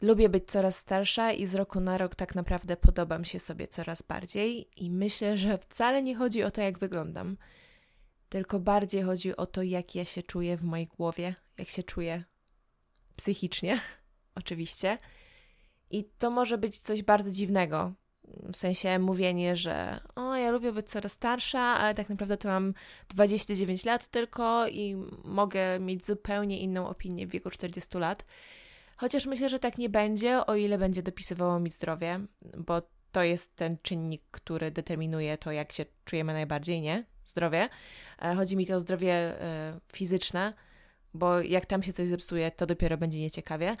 Lubię 0.00 0.28
być 0.28 0.46
coraz 0.46 0.76
starsza 0.76 1.32
i 1.32 1.46
z 1.46 1.54
roku 1.54 1.80
na 1.80 1.98
rok 1.98 2.14
tak 2.14 2.34
naprawdę 2.34 2.76
podobam 2.76 3.24
się 3.24 3.38
sobie 3.38 3.68
coraz 3.68 4.02
bardziej 4.02 4.68
i 4.76 4.90
myślę, 4.90 5.38
że 5.38 5.58
wcale 5.58 6.02
nie 6.02 6.16
chodzi 6.16 6.42
o 6.42 6.50
to, 6.50 6.60
jak 6.60 6.78
wyglądam, 6.78 7.36
tylko 8.28 8.60
bardziej 8.60 9.02
chodzi 9.02 9.36
o 9.36 9.46
to, 9.46 9.62
jak 9.62 9.94
ja 9.94 10.04
się 10.04 10.22
czuję 10.22 10.56
w 10.56 10.62
mojej 10.62 10.86
głowie, 10.86 11.34
jak 11.58 11.68
się 11.68 11.82
czuję 11.82 12.24
psychicznie, 13.16 13.80
oczywiście. 14.40 14.98
I 15.90 16.04
to 16.04 16.30
może 16.30 16.58
być 16.58 16.78
coś 16.78 17.02
bardzo 17.02 17.30
dziwnego, 17.30 17.92
w 18.52 18.56
sensie 18.56 18.98
mówienie, 18.98 19.56
że 19.56 20.00
o, 20.16 20.36
ja 20.36 20.50
lubię 20.50 20.72
być 20.72 20.88
coraz 20.88 21.12
starsza, 21.12 21.60
ale 21.60 21.94
tak 21.94 22.08
naprawdę 22.08 22.36
to 22.36 22.48
mam 22.48 22.74
29 23.08 23.84
lat 23.84 24.08
tylko 24.08 24.68
i 24.68 24.96
mogę 25.24 25.80
mieć 25.80 26.06
zupełnie 26.06 26.60
inną 26.60 26.88
opinię 26.88 27.26
w 27.26 27.30
wieku 27.30 27.50
40 27.50 27.98
lat. 27.98 28.24
Chociaż 29.00 29.26
myślę, 29.26 29.48
że 29.48 29.58
tak 29.58 29.78
nie 29.78 29.88
będzie, 29.88 30.46
o 30.46 30.54
ile 30.54 30.78
będzie 30.78 31.02
dopisywało 31.02 31.60
mi 31.60 31.70
zdrowie, 31.70 32.20
bo 32.56 32.82
to 33.12 33.22
jest 33.22 33.56
ten 33.56 33.76
czynnik, 33.82 34.22
który 34.30 34.70
determinuje 34.70 35.38
to, 35.38 35.52
jak 35.52 35.72
się 35.72 35.84
czujemy 36.04 36.32
najbardziej, 36.32 36.80
nie? 36.80 37.04
Zdrowie. 37.26 37.68
E, 38.22 38.34
chodzi 38.34 38.56
mi 38.56 38.66
to 38.66 38.76
o 38.76 38.80
zdrowie 38.80 39.12
e, 39.12 39.80
fizyczne, 39.92 40.54
bo 41.14 41.40
jak 41.40 41.66
tam 41.66 41.82
się 41.82 41.92
coś 41.92 42.08
zepsuje, 42.08 42.50
to 42.50 42.66
dopiero 42.66 42.96
będzie 42.96 43.20
nieciekawie. 43.20 43.76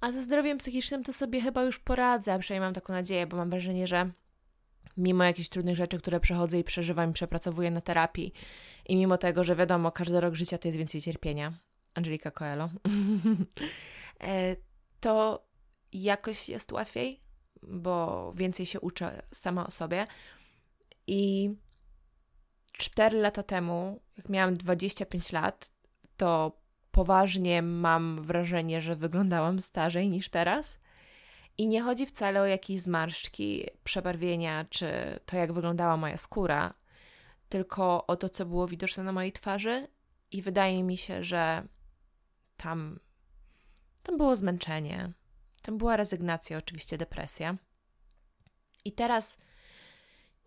A 0.00 0.12
ze 0.12 0.22
zdrowiem 0.22 0.58
psychicznym 0.58 1.04
to 1.04 1.12
sobie 1.12 1.40
chyba 1.40 1.62
już 1.62 1.78
poradzę, 1.78 2.38
przynajmniej 2.38 2.66
mam 2.66 2.74
taką 2.74 2.92
nadzieję, 2.92 3.26
bo 3.26 3.36
mam 3.36 3.50
wrażenie, 3.50 3.86
że 3.86 4.10
mimo 4.96 5.24
jakichś 5.24 5.48
trudnych 5.48 5.76
rzeczy, 5.76 5.98
które 5.98 6.20
przechodzę 6.20 6.58
i 6.58 6.64
przeżywam 6.64 7.10
i 7.10 7.12
przepracowuję 7.12 7.70
na 7.70 7.80
terapii 7.80 8.32
i 8.86 8.96
mimo 8.96 9.18
tego, 9.18 9.44
że 9.44 9.56
wiadomo, 9.56 9.92
każdy 9.92 10.20
rok 10.20 10.34
życia 10.34 10.58
to 10.58 10.68
jest 10.68 10.78
więcej 10.78 11.02
cierpienia, 11.02 11.52
Angelika 11.94 12.30
Coelho, 12.30 12.68
to 15.00 15.46
jakoś 15.92 16.48
jest 16.48 16.72
łatwiej, 16.72 17.20
bo 17.62 18.32
więcej 18.32 18.66
się 18.66 18.80
uczę 18.80 19.22
sama 19.32 19.66
o 19.66 19.70
sobie. 19.70 20.04
I 21.06 21.50
4 22.72 23.20
lata 23.20 23.42
temu, 23.42 24.00
jak 24.16 24.28
miałam 24.28 24.54
25 24.54 25.32
lat, 25.32 25.70
to 26.16 26.60
poważnie 26.90 27.62
mam 27.62 28.22
wrażenie, 28.22 28.80
że 28.80 28.96
wyglądałam 28.96 29.60
starzej 29.60 30.08
niż 30.08 30.28
teraz. 30.28 30.78
I 31.58 31.68
nie 31.68 31.82
chodzi 31.82 32.06
wcale 32.06 32.40
o 32.40 32.46
jakieś 32.46 32.80
zmarszczki, 32.80 33.66
przebarwienia, 33.84 34.64
czy 34.70 34.90
to, 35.26 35.36
jak 35.36 35.52
wyglądała 35.52 35.96
moja 35.96 36.16
skóra, 36.16 36.74
tylko 37.48 38.06
o 38.06 38.16
to, 38.16 38.28
co 38.28 38.46
było 38.46 38.68
widoczne 38.68 39.04
na 39.04 39.12
mojej 39.12 39.32
twarzy. 39.32 39.88
I 40.30 40.42
wydaje 40.42 40.82
mi 40.82 40.96
się, 40.96 41.24
że 41.24 41.68
tam, 42.56 42.98
tam 44.06 44.16
było 44.16 44.36
zmęczenie, 44.36 45.12
tam 45.62 45.78
była 45.78 45.96
rezygnacja, 45.96 46.58
oczywiście 46.58 46.98
depresja. 46.98 47.56
I 48.84 48.92
teraz 48.92 49.38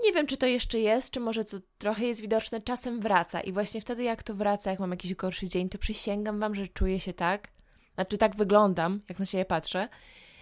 nie 0.03 0.13
wiem, 0.13 0.27
czy 0.27 0.37
to 0.37 0.45
jeszcze 0.45 0.79
jest, 0.79 1.11
czy 1.11 1.19
może 1.19 1.45
to 1.45 1.57
trochę 1.77 2.05
jest 2.05 2.21
widoczne, 2.21 2.61
czasem 2.61 3.01
wraca. 3.01 3.41
I 3.41 3.51
właśnie 3.51 3.81
wtedy, 3.81 4.03
jak 4.03 4.23
to 4.23 4.35
wraca, 4.35 4.71
jak 4.71 4.79
mam 4.79 4.91
jakiś 4.91 5.15
gorszy 5.15 5.47
dzień, 5.47 5.69
to 5.69 5.77
przysięgam 5.77 6.39
Wam, 6.39 6.55
że 6.55 6.67
czuję 6.67 6.99
się 6.99 7.13
tak, 7.13 7.49
znaczy 7.95 8.17
tak 8.17 8.35
wyglądam, 8.35 9.01
jak 9.09 9.19
na 9.19 9.25
siebie 9.25 9.45
patrzę, 9.45 9.89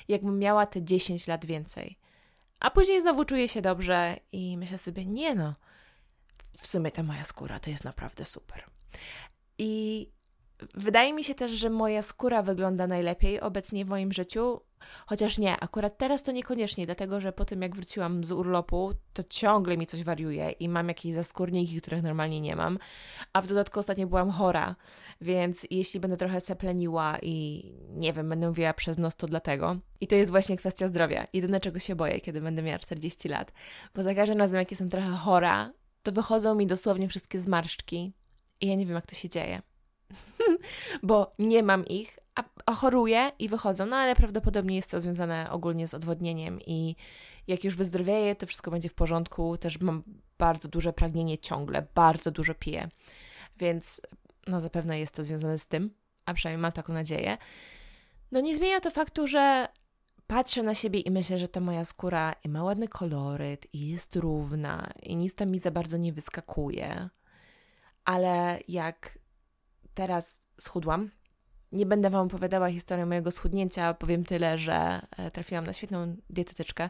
jakbym 0.07 0.39
miała 0.39 0.65
te 0.65 0.83
10 0.83 1.27
lat 1.27 1.45
więcej. 1.45 1.99
A 2.59 2.71
później 2.71 3.01
znowu 3.01 3.25
czuję 3.25 3.47
się 3.47 3.61
dobrze 3.61 4.19
i 4.31 4.57
myślę 4.57 4.77
sobie, 4.77 5.05
nie 5.05 5.35
no, 5.35 5.55
w 6.57 6.67
sumie 6.67 6.91
ta 6.91 7.03
moja 7.03 7.23
skóra 7.23 7.59
to 7.59 7.69
jest 7.69 7.83
naprawdę 7.83 8.25
super. 8.25 8.63
I 9.57 10.11
wydaje 10.73 11.13
mi 11.13 11.23
się 11.23 11.35
też, 11.35 11.51
że 11.51 11.69
moja 11.69 12.01
skóra 12.01 12.43
wygląda 12.43 12.87
najlepiej 12.87 13.41
obecnie 13.41 13.85
w 13.85 13.89
moim 13.89 14.13
życiu, 14.13 14.61
Chociaż 15.05 15.37
nie, 15.37 15.59
akurat 15.59 15.97
teraz 15.97 16.23
to 16.23 16.31
niekoniecznie, 16.31 16.85
dlatego 16.85 17.21
że 17.21 17.33
po 17.33 17.45
tym 17.45 17.61
jak 17.61 17.75
wróciłam 17.75 18.23
z 18.23 18.31
urlopu, 18.31 18.93
to 19.13 19.23
ciągle 19.23 19.77
mi 19.77 19.87
coś 19.87 20.03
wariuje 20.03 20.51
i 20.51 20.69
mam 20.69 20.87
jakieś 20.87 21.13
zaskórniki, 21.13 21.81
których 21.81 22.03
normalnie 22.03 22.41
nie 22.41 22.55
mam. 22.55 22.79
A 23.33 23.41
w 23.41 23.47
dodatku 23.47 23.79
ostatnio 23.79 24.07
byłam 24.07 24.29
chora, 24.29 24.75
więc 25.21 25.67
jeśli 25.71 25.99
będę 25.99 26.17
trochę 26.17 26.41
sepleniła 26.41 27.17
i 27.21 27.65
nie 27.89 28.13
wiem, 28.13 28.29
będę 28.29 28.47
mówiła 28.47 28.73
przez 28.73 28.97
nos, 28.97 29.15
to 29.15 29.27
dlatego. 29.27 29.77
I 30.01 30.07
to 30.07 30.15
jest 30.15 30.31
właśnie 30.31 30.57
kwestia 30.57 30.87
zdrowia. 30.87 31.27
Jedyne 31.33 31.59
czego 31.59 31.79
się 31.79 31.95
boję, 31.95 32.21
kiedy 32.21 32.41
będę 32.41 32.61
miała 32.61 32.79
40 32.79 33.29
lat. 33.29 33.53
Bo 33.95 34.03
za 34.03 34.15
każdym 34.15 34.37
razem, 34.37 34.59
jak 34.59 34.71
jestem 34.71 34.89
trochę 34.89 35.09
chora, 35.09 35.73
to 36.03 36.11
wychodzą 36.11 36.55
mi 36.55 36.67
dosłownie 36.67 37.07
wszystkie 37.07 37.39
zmarszczki. 37.39 38.13
I 38.61 38.67
ja 38.67 38.75
nie 38.75 38.85
wiem, 38.85 38.95
jak 38.95 39.05
to 39.05 39.15
się 39.15 39.29
dzieje. 39.29 39.61
Bo 41.03 41.33
nie 41.39 41.63
mam 41.63 41.85
ich, 41.85 42.19
a, 42.65 42.73
choruję 42.73 43.31
i 43.39 43.49
wychodzą, 43.49 43.85
no 43.85 43.95
ale 43.95 44.15
prawdopodobnie 44.15 44.75
jest 44.75 44.91
to 44.91 45.01
związane 45.01 45.51
ogólnie 45.51 45.87
z 45.87 45.93
odwodnieniem 45.93 46.59
i 46.67 46.95
jak 47.47 47.63
już 47.63 47.75
wyzdrowieję, 47.75 48.35
to 48.35 48.47
wszystko 48.47 48.71
będzie 48.71 48.89
w 48.89 48.93
porządku. 48.93 49.57
Też 49.57 49.79
mam 49.79 50.03
bardzo 50.37 50.67
duże 50.67 50.93
pragnienie 50.93 51.37
ciągle, 51.37 51.87
bardzo 51.95 52.31
dużo 52.31 52.53
piję, 52.53 52.89
więc 53.59 54.01
no 54.47 54.61
zapewne 54.61 54.99
jest 54.99 55.15
to 55.15 55.23
związane 55.23 55.57
z 55.57 55.67
tym, 55.67 55.93
a 56.25 56.33
przynajmniej 56.33 56.61
mam 56.61 56.71
taką 56.71 56.93
nadzieję. 56.93 57.37
No 58.31 58.39
nie 58.39 58.55
zmienia 58.55 58.79
to 58.79 58.91
faktu, 58.91 59.27
że 59.27 59.67
patrzę 60.27 60.63
na 60.63 60.75
siebie 60.75 60.99
i 60.99 61.11
myślę, 61.11 61.39
że 61.39 61.47
ta 61.47 61.59
moja 61.59 61.85
skóra 61.85 62.35
ma 62.47 62.63
ładny 62.63 62.87
koloryt 62.87 63.67
i 63.73 63.89
jest 63.89 64.15
równa 64.15 64.91
i 65.03 65.15
nic 65.15 65.35
tam 65.35 65.51
mi 65.51 65.59
za 65.59 65.71
bardzo 65.71 65.97
nie 65.97 66.13
wyskakuje. 66.13 67.09
Ale 68.05 68.59
jak 68.67 69.19
teraz 69.97 70.41
schudłam, 70.61 71.09
nie 71.71 71.85
będę 71.85 72.09
Wam 72.09 72.27
opowiadała 72.27 72.69
historii 72.69 73.05
mojego 73.05 73.31
schudnięcia, 73.31 73.93
powiem 73.93 74.23
tyle, 74.23 74.57
że 74.57 75.01
e, 75.17 75.31
trafiłam 75.31 75.65
na 75.65 75.73
świetną 75.73 76.15
dietetyczkę. 76.29 76.89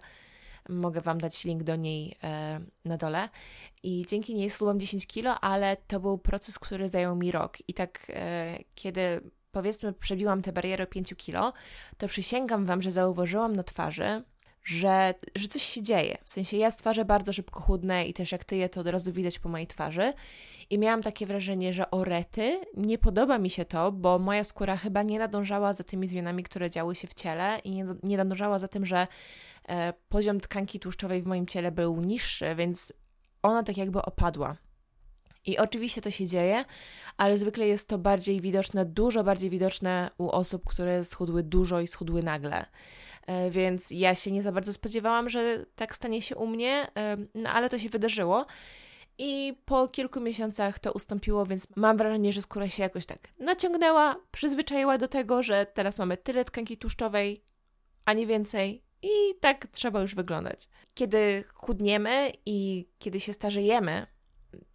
Mogę 0.69 1.01
Wam 1.01 1.17
dać 1.17 1.45
link 1.45 1.63
do 1.63 1.75
niej 1.75 2.17
e, 2.23 2.59
na 2.85 2.97
dole. 2.97 3.29
I 3.83 4.05
dzięki 4.09 4.35
niej 4.35 4.49
schudłam 4.49 4.79
10 4.79 5.07
kilo, 5.07 5.39
ale 5.39 5.77
to 5.77 5.99
był 5.99 6.17
proces, 6.17 6.59
który 6.59 6.89
zajął 6.89 7.15
mi 7.15 7.31
rok. 7.31 7.57
I 7.67 7.73
tak, 7.73 8.07
e, 8.09 8.57
kiedy 8.75 9.21
powiedzmy 9.51 9.93
przebiłam 9.93 10.41
tę 10.41 10.51
barierę 10.51 10.87
5 10.87 11.13
kilo, 11.15 11.53
to 11.97 12.07
przysięgam 12.07 12.65
Wam, 12.65 12.81
że 12.81 12.91
zauważyłam 12.91 13.55
na 13.55 13.63
twarzy, 13.63 14.23
że, 14.67 15.13
że 15.35 15.47
coś 15.47 15.61
się 15.61 15.81
dzieje. 15.81 16.17
W 16.23 16.29
sensie 16.29 16.57
ja 16.57 16.71
z 16.71 16.77
twarzy 16.77 17.05
bardzo 17.05 17.33
szybko 17.33 17.61
chudnę 17.61 18.05
i 18.05 18.13
też 18.13 18.31
jak 18.31 18.45
tyję, 18.45 18.69
to 18.69 18.81
od 18.81 18.87
razu 18.87 19.13
widać 19.13 19.39
po 19.39 19.49
mojej 19.49 19.67
twarzy. 19.67 20.13
I 20.69 20.79
miałam 20.79 21.01
takie 21.01 21.25
wrażenie, 21.25 21.73
że 21.73 21.91
o 21.91 22.03
rety, 22.03 22.59
nie 22.77 22.97
podoba 22.97 23.37
mi 23.37 23.49
się 23.49 23.65
to, 23.65 23.91
bo 23.91 24.19
moja 24.19 24.43
skóra 24.43 24.77
chyba 24.77 25.03
nie 25.03 25.19
nadążała 25.19 25.73
za 25.73 25.83
tymi 25.83 26.07
zmianami, 26.07 26.43
które 26.43 26.69
działy 26.69 26.95
się 26.95 27.07
w 27.07 27.13
ciele 27.13 27.59
i 27.63 27.71
nie, 27.71 27.85
nie 28.03 28.17
nadążała 28.17 28.59
za 28.59 28.67
tym, 28.67 28.85
że 28.85 29.07
e, 29.69 29.93
poziom 30.09 30.39
tkanki 30.39 30.79
tłuszczowej 30.79 31.21
w 31.21 31.25
moim 31.25 31.47
ciele 31.47 31.71
był 31.71 32.01
niższy, 32.01 32.55
więc 32.55 32.93
ona 33.41 33.63
tak 33.63 33.77
jakby 33.77 34.01
opadła. 34.01 34.57
I 35.45 35.57
oczywiście 35.57 36.01
to 36.01 36.11
się 36.11 36.25
dzieje, 36.25 36.65
ale 37.17 37.37
zwykle 37.37 37.67
jest 37.67 37.89
to 37.89 37.97
bardziej 37.97 38.41
widoczne, 38.41 38.85
dużo 38.85 39.23
bardziej 39.23 39.49
widoczne 39.49 40.11
u 40.17 40.29
osób, 40.29 40.63
które 40.65 41.03
schudły 41.03 41.43
dużo 41.43 41.79
i 41.79 41.87
schudły 41.87 42.23
nagle. 42.23 42.65
E, 43.27 43.51
więc 43.51 43.91
ja 43.91 44.15
się 44.15 44.31
nie 44.31 44.41
za 44.41 44.51
bardzo 44.51 44.73
spodziewałam, 44.73 45.29
że 45.29 45.65
tak 45.75 45.95
stanie 45.95 46.21
się 46.21 46.35
u 46.35 46.47
mnie, 46.47 46.87
no 47.35 47.49
ale 47.49 47.69
to 47.69 47.79
się 47.79 47.89
wydarzyło. 47.89 48.45
I 49.17 49.53
po 49.65 49.87
kilku 49.87 50.21
miesiącach 50.21 50.79
to 50.79 50.91
ustąpiło, 50.91 51.45
więc 51.45 51.67
mam 51.75 51.97
wrażenie, 51.97 52.33
że 52.33 52.41
skóra 52.41 52.69
się 52.69 52.83
jakoś 52.83 53.05
tak 53.05 53.19
naciągnęła, 53.39 54.15
przyzwyczaiła 54.31 54.97
do 54.97 55.07
tego, 55.07 55.43
że 55.43 55.65
teraz 55.65 55.99
mamy 55.99 56.17
tyle 56.17 56.45
tkanki 56.45 56.77
tłuszczowej, 56.77 57.43
a 58.05 58.13
nie 58.13 58.27
więcej. 58.27 58.83
I 59.01 59.09
tak 59.39 59.67
trzeba 59.67 60.01
już 60.01 60.15
wyglądać. 60.15 60.69
Kiedy 60.93 61.43
chudniemy 61.53 62.31
i 62.45 62.87
kiedy 62.99 63.19
się 63.19 63.33
starzejemy, 63.33 64.07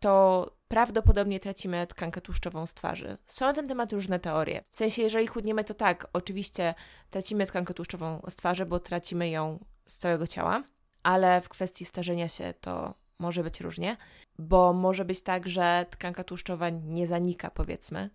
to 0.01 0.47
prawdopodobnie 0.73 1.41
tracimy 1.41 1.87
tkankę 1.87 2.21
tłuszczową 2.21 2.67
z 2.67 2.75
twarzy. 2.75 3.19
Są 3.27 3.47
na 3.47 3.53
ten 3.53 3.69
temat 3.69 3.93
różne 3.93 4.19
teorie. 4.19 4.63
W 4.67 4.77
sensie, 4.77 5.03
jeżeli 5.03 5.27
chudniemy, 5.27 5.65
to 5.65 5.75
tak, 5.75 6.09
oczywiście 6.13 6.75
tracimy 7.11 7.47
tkankę 7.47 7.75
tłuszczową 7.75 8.23
z 8.29 8.37
twarzy, 8.37 8.67
bo 8.67 8.81
tracimy 8.81 9.31
ją 9.31 9.65
z 9.87 9.99
całego 9.99 10.27
ciała, 10.27 10.63
ale 11.03 11.41
w 11.41 11.49
kwestii 11.49 11.85
starzenia 11.85 12.29
się 12.29 12.55
to 12.61 12.95
może 13.19 13.43
być 13.43 13.61
różnie, 13.61 13.97
bo 14.39 14.73
może 14.73 15.05
być 15.05 15.23
tak, 15.23 15.49
że 15.49 15.87
tkanka 15.91 16.25
tłuszczowa 16.25 16.71
nie 16.71 17.07
zanika, 17.07 17.51
powiedzmy, 17.51 18.11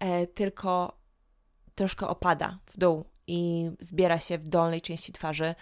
e, 0.00 0.26
tylko 0.26 0.98
troszkę 1.74 2.08
opada 2.08 2.58
w 2.66 2.78
dół 2.78 3.04
i 3.26 3.70
zbiera 3.80 4.18
się 4.18 4.38
w 4.38 4.48
dolnej 4.48 4.80
części 4.80 5.12
twarzy 5.12 5.54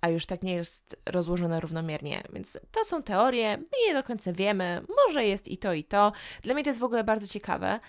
a 0.00 0.08
już 0.08 0.26
tak 0.26 0.42
nie 0.42 0.54
jest 0.54 0.96
rozłożone 1.06 1.60
równomiernie. 1.60 2.22
Więc 2.32 2.58
to 2.70 2.84
są 2.84 3.02
teorie, 3.02 3.56
my 3.56 3.86
nie 3.86 3.94
do 3.94 4.02
końca 4.02 4.32
wiemy, 4.32 4.82
może 5.06 5.24
jest 5.24 5.48
i 5.48 5.58
to, 5.58 5.72
i 5.72 5.84
to. 5.84 6.12
Dla 6.42 6.54
mnie 6.54 6.64
to 6.64 6.70
jest 6.70 6.80
w 6.80 6.84
ogóle 6.84 7.04
bardzo 7.04 7.26
ciekawe. 7.26 7.80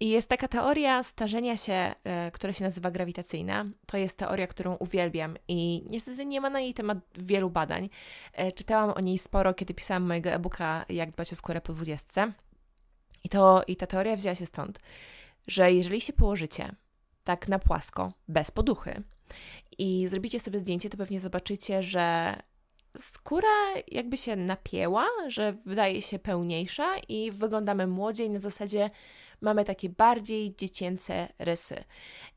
I 0.00 0.08
jest 0.08 0.28
taka 0.28 0.48
teoria 0.48 1.02
starzenia 1.02 1.56
się, 1.56 1.94
e, 2.04 2.30
która 2.30 2.52
się 2.52 2.64
nazywa 2.64 2.90
grawitacyjna. 2.90 3.64
To 3.86 3.96
jest 3.96 4.18
teoria, 4.18 4.46
którą 4.46 4.74
uwielbiam 4.74 5.36
i 5.48 5.82
niestety 5.90 6.26
nie 6.26 6.40
ma 6.40 6.50
na 6.50 6.60
jej 6.60 6.74
temat 6.74 6.98
wielu 7.14 7.50
badań. 7.50 7.88
E, 8.32 8.52
czytałam 8.52 8.90
o 8.90 9.00
niej 9.00 9.18
sporo, 9.18 9.54
kiedy 9.54 9.74
pisałam 9.74 10.02
mojego 10.02 10.30
e-booka 10.30 10.84
Jak 10.88 11.10
dbać 11.10 11.32
o 11.32 11.36
skórę 11.36 11.60
po 11.60 11.72
20. 11.72 12.32
I, 13.24 13.28
to, 13.28 13.62
I 13.66 13.76
ta 13.76 13.86
teoria 13.86 14.16
wzięła 14.16 14.34
się 14.34 14.46
stąd, 14.46 14.80
że 15.48 15.72
jeżeli 15.72 16.00
się 16.00 16.12
położycie 16.12 16.74
tak 17.24 17.48
na 17.48 17.58
płasko, 17.58 18.12
bez 18.28 18.50
poduchy, 18.50 19.02
i 19.78 20.06
zrobicie 20.08 20.40
sobie 20.40 20.58
zdjęcie, 20.58 20.90
to 20.90 20.96
pewnie 20.96 21.20
zobaczycie, 21.20 21.82
że 21.82 22.36
skóra 23.00 23.74
jakby 23.88 24.16
się 24.16 24.36
napięła, 24.36 25.06
że 25.28 25.56
wydaje 25.66 26.02
się 26.02 26.18
pełniejsza 26.18 26.98
i 27.08 27.32
wyglądamy 27.32 27.86
młodziej, 27.86 28.30
na 28.30 28.40
zasadzie 28.40 28.90
mamy 29.40 29.64
takie 29.64 29.88
bardziej 29.88 30.56
dziecięce 30.56 31.28
rysy. 31.38 31.84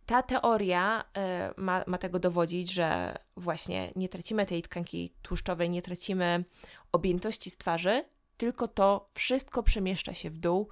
Ta 0.05 0.23
teoria 0.23 1.01
y, 1.01 1.61
ma, 1.61 1.83
ma 1.87 1.97
tego 1.97 2.19
dowodzić, 2.19 2.73
że 2.73 3.17
właśnie 3.37 3.91
nie 3.95 4.09
tracimy 4.09 4.45
tej 4.45 4.61
tkanki 4.61 5.13
tłuszczowej, 5.21 5.69
nie 5.69 5.81
tracimy 5.81 6.43
objętości 6.91 7.49
z 7.49 7.57
twarzy, 7.57 8.05
tylko 8.37 8.67
to 8.67 9.09
wszystko 9.13 9.63
przemieszcza 9.63 10.13
się 10.13 10.29
w 10.29 10.37
dół, 10.37 10.69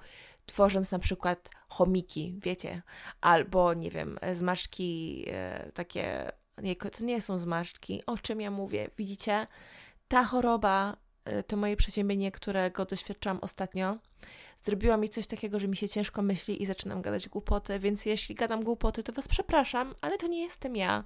tworząc 0.48 0.90
na 0.90 0.98
przykład 0.98 1.50
chomiki, 1.68 2.34
wiecie, 2.42 2.82
albo 3.20 3.74
nie 3.74 3.90
wiem, 3.90 4.18
zmarszczki 4.32 5.24
y, 5.66 5.72
takie 5.72 6.32
nie, 6.62 6.76
to 6.76 7.04
nie 7.04 7.20
są 7.20 7.38
zmarszczki, 7.38 8.02
o 8.06 8.18
czym 8.18 8.40
ja 8.40 8.50
mówię. 8.50 8.90
Widzicie, 8.98 9.46
ta 10.08 10.24
choroba, 10.24 10.96
y, 11.28 11.42
to 11.42 11.56
moje 11.56 11.76
przeziębienie, 11.76 12.32
którego 12.32 12.84
doświadczałam 12.84 13.38
ostatnio, 13.42 13.98
zrobiła 14.62 14.96
mi 14.96 15.08
coś 15.08 15.26
takiego, 15.26 15.58
że 15.58 15.68
mi 15.68 15.76
się 15.76 15.88
ciężko 15.88 16.22
myśli 16.22 16.62
i 16.62 16.66
zaczynam 16.66 17.02
gadać 17.02 17.28
głupoty, 17.28 17.78
więc 17.78 18.06
jeśli 18.06 18.34
gadam 18.34 18.64
głupoty, 18.64 19.02
to 19.02 19.12
Was 19.12 19.28
przepraszam, 19.28 19.94
ale 20.00 20.18
to 20.18 20.26
nie 20.26 20.42
jestem 20.42 20.76
ja. 20.76 21.04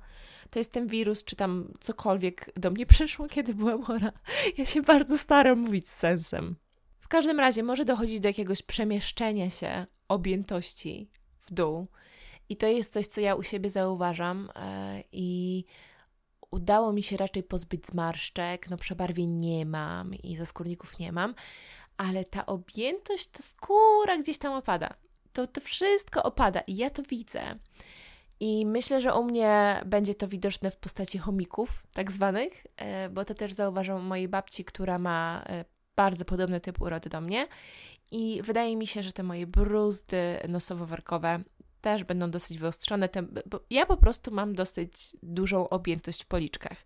To 0.51 0.59
jest 0.59 0.73
ten 0.73 0.87
wirus, 0.87 1.25
czy 1.25 1.37
tam 1.37 1.73
cokolwiek 1.81 2.51
do 2.57 2.71
mnie 2.71 2.87
przyszło, 2.87 3.29
kiedy 3.35 3.55
byłam 3.55 3.83
chora. 3.83 4.13
Ja 4.59 4.67
się 4.67 4.83
bardzo 4.83 5.19
staram 5.19 5.59
mówić 5.59 5.89
z 5.89 5.95
sensem. 5.95 6.57
Każdym 7.13 7.41
razie 7.41 7.63
może 7.63 7.85
dochodzić 7.85 8.21
do 8.21 8.29
jakiegoś 8.29 8.63
przemieszczenia 8.63 9.51
się 9.51 9.87
objętości 10.09 11.11
w 11.41 11.55
dół. 11.55 11.87
I 12.49 12.57
to 12.57 12.67
jest 12.67 12.93
coś, 12.93 13.07
co 13.07 13.21
ja 13.21 13.35
u 13.35 13.43
siebie 13.43 13.71
zauważam 13.71 14.49
yy, 14.55 15.05
i 15.13 15.65
udało 16.51 16.93
mi 16.93 17.03
się 17.03 17.17
raczej 17.17 17.43
pozbyć 17.43 17.87
zmarszczek, 17.87 18.71
no 18.71 18.77
przebarwień 18.77 19.31
nie 19.31 19.67
mam 19.67 20.15
i 20.15 20.37
zaskórników 20.37 20.99
nie 20.99 21.13
mam, 21.13 21.35
ale 21.97 22.25
ta 22.25 22.47
objętość, 22.47 23.27
ta 23.27 23.43
skóra 23.43 24.17
gdzieś 24.19 24.39
tam 24.39 24.53
opada. 24.53 24.95
To, 25.33 25.47
to 25.47 25.61
wszystko 25.61 26.23
opada 26.23 26.61
i 26.61 26.77
ja 26.77 26.91
to 26.91 27.03
widzę. 27.03 27.59
I 28.41 28.67
myślę, 28.67 29.01
że 29.01 29.15
u 29.15 29.25
mnie 29.25 29.83
będzie 29.87 30.15
to 30.15 30.29
widoczne 30.29 30.71
w 30.71 30.77
postaci 30.77 31.19
chomików, 31.19 31.87
tak 31.93 32.13
zwanych, 32.13 32.67
e, 32.77 33.09
bo 33.09 33.25
to 33.25 33.35
też 33.35 33.53
zauważam 33.53 33.97
u 33.97 34.03
mojej 34.03 34.29
babci, 34.29 34.65
która 34.65 34.99
ma 34.99 35.45
e, 35.47 35.65
bardzo 35.97 36.25
podobny 36.25 36.61
typ 36.61 36.81
urody 36.83 37.11
do 37.11 37.21
mnie. 37.21 37.47
I 38.11 38.43
wydaje 38.43 38.77
mi 38.77 38.87
się, 38.87 39.03
że 39.03 39.13
te 39.13 39.23
moje 39.23 39.47
bruzdy 39.47 40.39
nosowo-warkowe 40.49 41.41
też 41.81 42.05
będą 42.05 42.31
dosyć 42.31 42.59
wyostrzone, 42.59 43.09
ja 43.71 43.87
po 43.87 43.97
prostu 43.97 44.31
mam 44.31 44.55
dosyć 44.55 45.17
dużą 45.23 45.69
objętość 45.69 46.23
w 46.23 46.27
policzkach. 46.27 46.77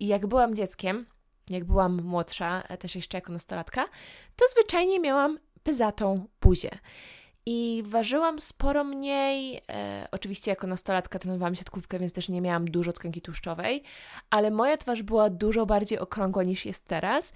I 0.00 0.06
jak 0.06 0.26
byłam 0.26 0.54
dzieckiem, 0.54 1.06
jak 1.50 1.64
byłam 1.64 2.02
młodsza, 2.02 2.62
też 2.78 2.94
jeszcze 2.94 3.18
jako 3.18 3.32
nastolatka, 3.32 3.88
to 4.36 4.44
zwyczajnie 4.48 5.00
miałam 5.00 5.38
pyzatą 5.62 6.26
buzię. 6.40 6.70
I 7.46 7.82
ważyłam 7.86 8.40
sporo 8.40 8.84
mniej. 8.84 9.62
E, 9.68 10.08
oczywiście, 10.10 10.50
jako 10.50 10.66
nastolatka 10.66 11.18
trenowałam 11.18 11.54
siatkówkę, 11.54 11.98
więc 11.98 12.12
też 12.12 12.28
nie 12.28 12.40
miałam 12.40 12.64
dużo 12.64 12.92
tkanki 12.92 13.20
tłuszczowej, 13.20 13.82
ale 14.30 14.50
moja 14.50 14.76
twarz 14.76 15.02
była 15.02 15.30
dużo 15.30 15.66
bardziej 15.66 15.98
okrągła 15.98 16.42
niż 16.42 16.66
jest 16.66 16.84
teraz. 16.84 17.32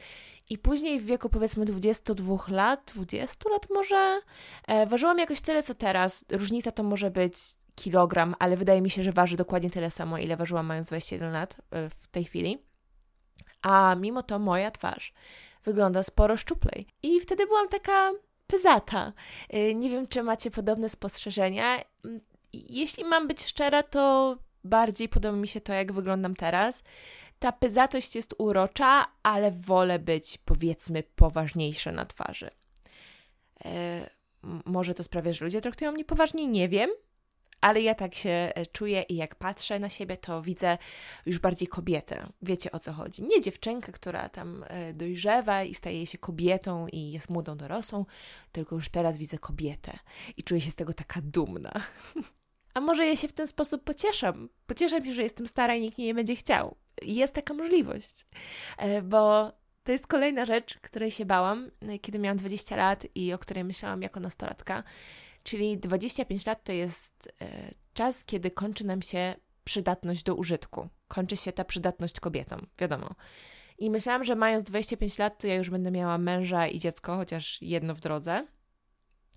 I 0.51 0.59
później 0.59 1.01
w 1.01 1.05
wieku 1.05 1.29
powiedzmy 1.29 1.65
22 1.65 2.37
lat, 2.49 2.93
20 2.95 3.51
lat 3.51 3.67
może, 3.71 4.21
e, 4.67 4.87
ważyłam 4.87 5.19
jakoś 5.19 5.41
tyle 5.41 5.63
co 5.63 5.75
teraz. 5.75 6.25
Różnica 6.31 6.71
to 6.71 6.83
może 6.83 7.11
być 7.11 7.37
kilogram, 7.75 8.35
ale 8.39 8.57
wydaje 8.57 8.83
mi 8.83 8.91
się, 8.91 9.03
że 9.03 9.13
waży 9.13 9.37
dokładnie 9.37 9.71
tyle 9.71 9.91
samo, 9.91 10.19
ile 10.19 10.37
ważyłam 10.37 10.67
mając 10.67 10.87
21 10.87 11.33
lat 11.33 11.57
e, 11.71 11.91
w 11.91 12.09
tej 12.09 12.25
chwili. 12.25 12.59
A 13.63 13.95
mimo 13.95 14.23
to 14.23 14.39
moja 14.39 14.71
twarz 14.71 15.13
wygląda 15.65 16.03
sporo 16.03 16.37
szczuplej. 16.37 16.87
I 17.03 17.21
wtedy 17.21 17.47
byłam 17.47 17.69
taka 17.69 18.11
pyzata. 18.49 19.13
E, 19.49 19.75
nie 19.75 19.91
wiem, 19.91 20.07
czy 20.07 20.23
macie 20.23 20.51
podobne 20.51 20.89
spostrzeżenia. 20.89 21.79
Mm, 22.05 22.21
jeśli 22.53 23.05
mam 23.05 23.29
być 23.29 23.45
szczera, 23.45 23.83
to 23.83 24.37
bardziej 24.65 25.09
podoba 25.09 25.39
mi 25.39 25.49
się 25.49 25.61
to, 25.61 25.73
jak 25.73 25.93
wyglądam 25.93 26.37
teraz. 26.37 26.83
Ta 27.39 27.53
pyzatość 27.53 28.17
jest 28.17 28.35
urocza, 28.39 29.07
ale 29.23 29.51
wolę 29.51 29.99
być, 29.99 30.39
powiedzmy, 30.45 31.03
poważniejsza 31.03 31.93
na 31.93 32.07
twarzy. 32.07 32.51
E, 33.65 34.11
może 34.65 34.95
to 34.95 35.03
sprawia, 35.03 35.33
że 35.33 35.45
ludzie 35.45 35.61
traktują 35.61 35.93
mnie 35.93 36.05
poważniej, 36.05 36.49
nie 36.49 36.69
wiem, 36.69 36.91
ale 37.61 37.81
ja 37.83 37.95
tak 37.95 38.15
się 38.15 38.31
e, 38.31 38.67
czuję 38.67 39.03
i 39.03 39.17
jak 39.17 39.35
patrzę 39.35 39.79
na 39.79 39.89
siebie, 39.89 40.17
to 40.17 40.43
widzę 40.43 40.79
już 41.27 41.39
bardziej 41.39 41.69
kobietę. 41.69 42.27
Wiecie 42.43 42.73
o 42.73 42.79
co 42.79 42.93
chodzi. 42.93 43.23
Nie 43.23 43.41
dziewczynkę, 43.41 43.93
która 43.93 44.29
tam 44.29 44.65
e, 44.69 44.93
dojrzewa 44.93 45.63
i 45.65 45.75
staje 45.75 46.07
się 46.07 46.19
kobietą 46.19 46.87
i 46.93 47.11
jest 47.13 47.31
młodą 47.31 47.57
dorosłą, 47.57 48.07
tylko 48.53 48.75
już 48.75 48.89
teraz 48.89 49.19
widzę 49.19 49.39
kobietę 49.39 49.99
i 50.37 50.43
czuję 50.43 50.61
się 50.61 50.71
z 50.71 50.75
tego 50.75 50.93
taka 50.93 51.21
dumna. 51.23 51.73
A 52.75 52.81
może 52.81 53.07
ja 53.07 53.17
się 53.17 53.29
w 53.29 53.33
ten 53.33 53.47
sposób 53.47 53.85
pocieszam? 53.85 54.49
Pocieszam 54.67 55.05
się, 55.05 55.13
że 55.13 55.23
jestem 55.23 55.47
stara 55.47 55.75
i 55.75 55.81
nikt 55.81 55.99
mnie 55.99 56.07
nie 56.07 56.15
będzie 56.15 56.37
chciał. 56.37 56.77
Jest 57.03 57.35
taka 57.35 57.55
możliwość, 57.55 58.27
e, 58.79 59.03
bo 59.03 59.53
to 59.85 59.93
jest 59.93 60.07
kolejna 60.07 60.47
rzecz, 60.47 60.79
której 60.83 61.11
się 61.11 61.25
bałam, 61.25 61.71
kiedy 62.03 62.19
miałam 62.19 62.37
20 62.37 62.77
lat 62.77 63.07
i 63.15 63.33
o 63.33 63.39
której 63.39 63.65
myślałam 63.65 64.03
jako 64.03 64.21
nastolatka. 64.21 64.83
Czyli 65.49 65.79
25 65.79 66.47
lat 66.47 66.65
to 66.65 66.73
jest 66.73 67.33
e, 67.41 67.71
czas, 67.95 68.25
kiedy 68.25 68.51
kończy 68.51 68.87
nam 68.87 69.03
się 69.03 69.35
przydatność 69.65 70.23
do 70.23 70.35
użytku. 70.35 70.89
Kończy 71.09 71.37
się 71.37 71.53
ta 71.53 71.65
przydatność 71.65 72.21
kobietom, 72.21 72.67
wiadomo. 72.79 73.15
I 73.79 73.91
myślałam, 73.91 74.25
że 74.25 74.37
mając 74.37 74.65
25 74.65 75.19
lat, 75.19 75.39
to 75.39 75.47
ja 75.47 75.55
już 75.55 75.71
będę 75.71 75.91
miała 75.91 76.19
męża 76.19 76.67
i 76.67 76.79
dziecko, 76.79 77.17
chociaż 77.17 77.63
jedno 77.63 77.95
w 77.95 78.01
drodze. 78.01 78.47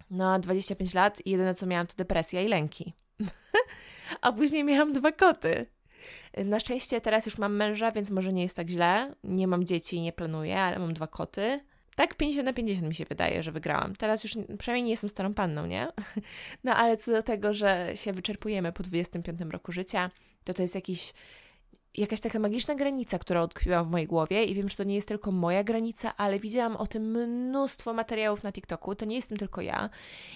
No, 0.09 0.39
25 0.39 0.93
lat 0.93 1.25
i 1.25 1.31
jedyne 1.31 1.55
co 1.55 1.65
miałam 1.65 1.87
to 1.87 1.93
depresja 1.97 2.41
i 2.41 2.47
lęki. 2.47 2.93
A 4.21 4.31
później 4.31 4.63
miałam 4.63 4.93
dwa 4.93 5.11
koty. 5.11 5.65
Na 6.45 6.59
szczęście 6.59 7.01
teraz 7.01 7.25
już 7.25 7.37
mam 7.37 7.55
męża, 7.55 7.91
więc 7.91 8.09
może 8.09 8.33
nie 8.33 8.43
jest 8.43 8.55
tak 8.55 8.69
źle. 8.69 9.15
Nie 9.23 9.47
mam 9.47 9.63
dzieci 9.63 9.95
i 9.95 10.01
nie 10.01 10.13
planuję, 10.13 10.61
ale 10.61 10.79
mam 10.79 10.93
dwa 10.93 11.07
koty. 11.07 11.59
Tak 12.01 12.15
50 12.15 12.45
na 12.45 12.53
50 12.53 12.87
mi 12.87 12.95
się 12.95 13.05
wydaje, 13.05 13.43
że 13.43 13.51
wygrałam. 13.51 13.95
Teraz 13.95 14.23
już 14.23 14.37
przynajmniej 14.59 14.83
nie 14.83 14.91
jestem 14.91 15.09
starą 15.09 15.33
panną, 15.33 15.65
nie? 15.65 15.87
No 16.63 16.75
ale 16.75 16.97
co 16.97 17.11
do 17.11 17.23
tego, 17.23 17.53
że 17.53 17.91
się 17.95 18.13
wyczerpujemy 18.13 18.71
po 18.71 18.83
25 18.83 19.41
roku 19.41 19.71
życia, 19.71 20.11
to 20.43 20.53
to 20.53 20.61
jest 20.61 20.75
jakiś 20.75 21.13
jakaś 21.97 22.21
taka 22.21 22.39
magiczna 22.39 22.75
granica, 22.75 23.19
która 23.19 23.43
utkwiła 23.43 23.83
w 23.83 23.89
mojej 23.89 24.07
głowie 24.07 24.43
i 24.43 24.55
wiem, 24.55 24.69
że 24.69 24.77
to 24.77 24.83
nie 24.83 24.95
jest 24.95 25.07
tylko 25.07 25.31
moja 25.31 25.63
granica, 25.63 26.17
ale 26.17 26.39
widziałam 26.39 26.75
o 26.75 26.87
tym 26.87 27.03
mnóstwo 27.03 27.93
materiałów 27.93 28.43
na 28.43 28.51
TikToku, 28.51 28.95
to 28.95 29.05
nie 29.05 29.15
jestem 29.15 29.37
tylko 29.37 29.61
ja 29.61 29.89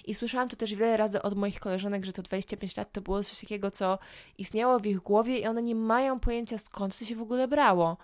i 0.04 0.14
słyszałam 0.14 0.48
to 0.48 0.56
też 0.56 0.74
wiele 0.74 0.96
razy 0.96 1.22
od 1.22 1.36
moich 1.36 1.60
koleżanek, 1.60 2.04
że 2.04 2.12
to 2.12 2.22
25 2.22 2.76
lat 2.76 2.92
to 2.92 3.00
było 3.00 3.24
coś 3.24 3.40
takiego, 3.40 3.70
co 3.70 3.98
istniało 4.38 4.78
w 4.78 4.86
ich 4.86 4.98
głowie 4.98 5.38
i 5.38 5.46
one 5.46 5.62
nie 5.62 5.74
mają 5.74 6.20
pojęcia 6.20 6.58
skąd 6.58 6.98
to 6.98 7.04
się 7.04 7.16
w 7.16 7.22
ogóle 7.22 7.48
brało. 7.48 7.96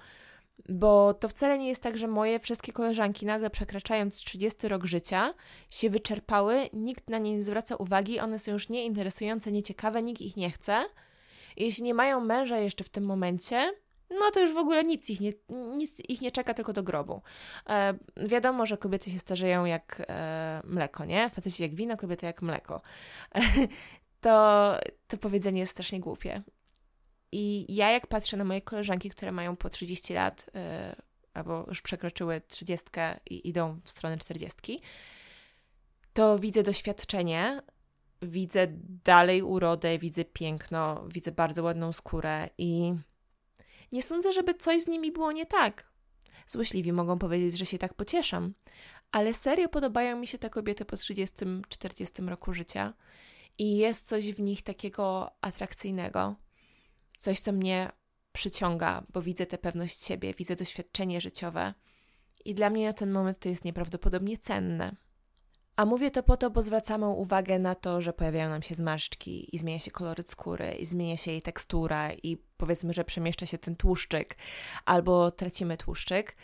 Bo 0.69 1.14
to 1.14 1.28
wcale 1.28 1.59
nie 1.59 1.69
jest 1.69 1.83
tak, 1.83 1.99
że 1.99 2.09
moje 2.09 2.38
wszystkie 2.38 2.73
koleżanki 2.73 3.26
nagle 3.26 3.50
przekraczając 3.50 4.19
30 4.19 4.69
rok 4.69 4.85
życia 4.85 5.35
się 5.71 5.90
wyczerpały, 5.90 6.69
nikt 6.73 7.11
na 7.11 7.19
nie 7.19 7.37
nie 7.37 7.42
zwraca 7.42 7.76
uwagi, 7.76 8.21
one 8.21 8.38
są 8.38 8.52
już 8.52 8.69
nieinteresujące, 8.69 9.52
nieciekawe, 9.52 10.02
nikt 10.02 10.21
ich 10.21 10.37
nie 10.37 10.50
chce 10.50 10.85
jeśli 11.57 11.85
nie 11.85 11.95
mają 11.95 12.21
męża 12.21 12.59
jeszcze 12.59 12.85
w 12.85 12.88
tym 12.88 13.04
momencie, 13.04 13.73
no 14.11 14.31
to 14.31 14.40
już 14.40 14.52
w 14.52 14.57
ogóle 14.57 14.85
nic 14.85 15.11
ich 15.11 15.21
nie, 15.21 15.33
nic 15.76 15.95
ich 16.09 16.21
nie 16.21 16.31
czeka, 16.31 16.54
tylko 16.54 16.73
do 16.73 16.83
grobu. 16.83 17.23
E, 17.69 17.95
wiadomo, 18.16 18.66
że 18.66 18.76
kobiety 18.76 19.11
się 19.11 19.19
starzeją 19.19 19.64
jak 19.64 20.02
e, 20.09 20.61
mleko, 20.64 21.04
nie? 21.04 21.31
Faceci 21.31 21.62
jak 21.62 21.75
wino, 21.75 21.97
kobiety 21.97 22.26
jak 22.26 22.42
mleko. 22.42 22.81
E, 23.35 23.40
to, 24.21 24.76
to 25.09 25.16
powiedzenie 25.16 25.61
jest 25.61 25.73
strasznie 25.73 26.00
głupie. 26.00 26.42
I 27.33 27.75
ja 27.75 27.91
jak 27.91 28.07
patrzę 28.07 28.37
na 28.37 28.45
moje 28.45 28.61
koleżanki, 28.61 29.11
które 29.11 29.33
mają 29.33 29.57
po 29.57 29.69
30 29.69 30.15
lat, 30.15 30.51
e, 30.55 30.97
albo 31.35 31.65
już 31.69 31.83
przekroczyły 31.83 32.41
30 32.49 32.87
i 33.31 33.49
idą 33.49 33.81
w 33.85 33.91
stronę 33.91 34.19
40, 34.19 34.81
to 36.12 36.39
widzę 36.39 36.62
doświadczenie 36.62 37.62
widzę 38.23 38.67
dalej 39.05 39.43
urodę, 39.43 39.99
widzę 39.99 40.25
piękno, 40.25 41.05
widzę 41.09 41.33
bardzo 41.33 41.62
ładną 41.62 41.93
skórę 41.93 42.51
i 42.59 42.95
nie 43.93 44.03
sądzę, 44.03 44.33
żeby 44.33 44.55
coś 44.55 44.83
z 44.83 44.87
nimi 44.87 45.12
było 45.12 45.33
nie 45.33 45.47
tak. 45.47 45.93
Złośliwi 46.47 46.93
mogą 46.93 47.19
powiedzieć, 47.19 47.59
że 47.59 47.67
się 47.67 47.79
tak 47.79 47.95
pocieszam, 47.95 48.55
ale 49.12 49.35
serio 49.35 49.69
podobają 49.69 50.17
mi 50.17 50.27
się 50.27 50.39
te 50.39 50.51
kobiety 50.51 50.85
po 50.85 50.97
30-40 50.97 52.29
roku 52.29 52.55
życia 52.55 52.95
i 53.59 53.77
jest 53.77 54.09
coś 54.09 54.33
w 54.33 54.41
nich 54.41 54.62
takiego 54.62 55.31
atrakcyjnego, 55.41 56.37
coś, 57.23 57.41
co 57.41 57.52
mnie 57.52 57.93
przyciąga, 58.33 59.05
bo 59.12 59.23
widzę 59.23 59.47
tę 59.47 59.59
pewność 59.59 60.05
siebie, 60.05 60.35
widzę 60.35 60.57
doświadczenie 60.57 61.21
życiowe 61.21 61.75
i 62.45 62.55
dla 62.55 62.71
mnie 62.71 62.87
na 62.87 62.93
ten 62.93 63.11
moment 63.11 63.38
to 63.38 63.49
jest 63.49 63.64
nieprawdopodobnie 63.64 64.38
cenne. 64.38 64.97
A 65.76 65.85
mówię 65.85 66.11
to 66.11 66.23
po 66.23 66.37
to, 66.37 66.50
bo 66.50 66.62
zwracamy 66.62 67.09
uwagę 67.09 67.59
na 67.59 67.75
to, 67.75 68.00
że 68.00 68.12
pojawiają 68.12 68.50
nam 68.50 68.62
się 68.62 68.75
zmarszczki 68.75 69.57
i 69.57 69.59
zmienia 69.59 69.79
się 69.79 69.91
koloryt 69.91 70.31
skóry, 70.31 70.73
i 70.73 70.87
zmienia 70.87 71.17
się 71.17 71.31
jej 71.31 71.43
tekstura, 71.43 72.12
i 72.12 72.37
powiedzmy, 72.57 72.93
że 72.93 73.05
przemieszcza 73.05 73.47
się 73.47 73.59
ten 73.59 73.76
tłuszczyk, 73.76 74.37
albo 74.85 75.31
tracimy 75.31 75.76
tłuszczyk. 75.76 76.37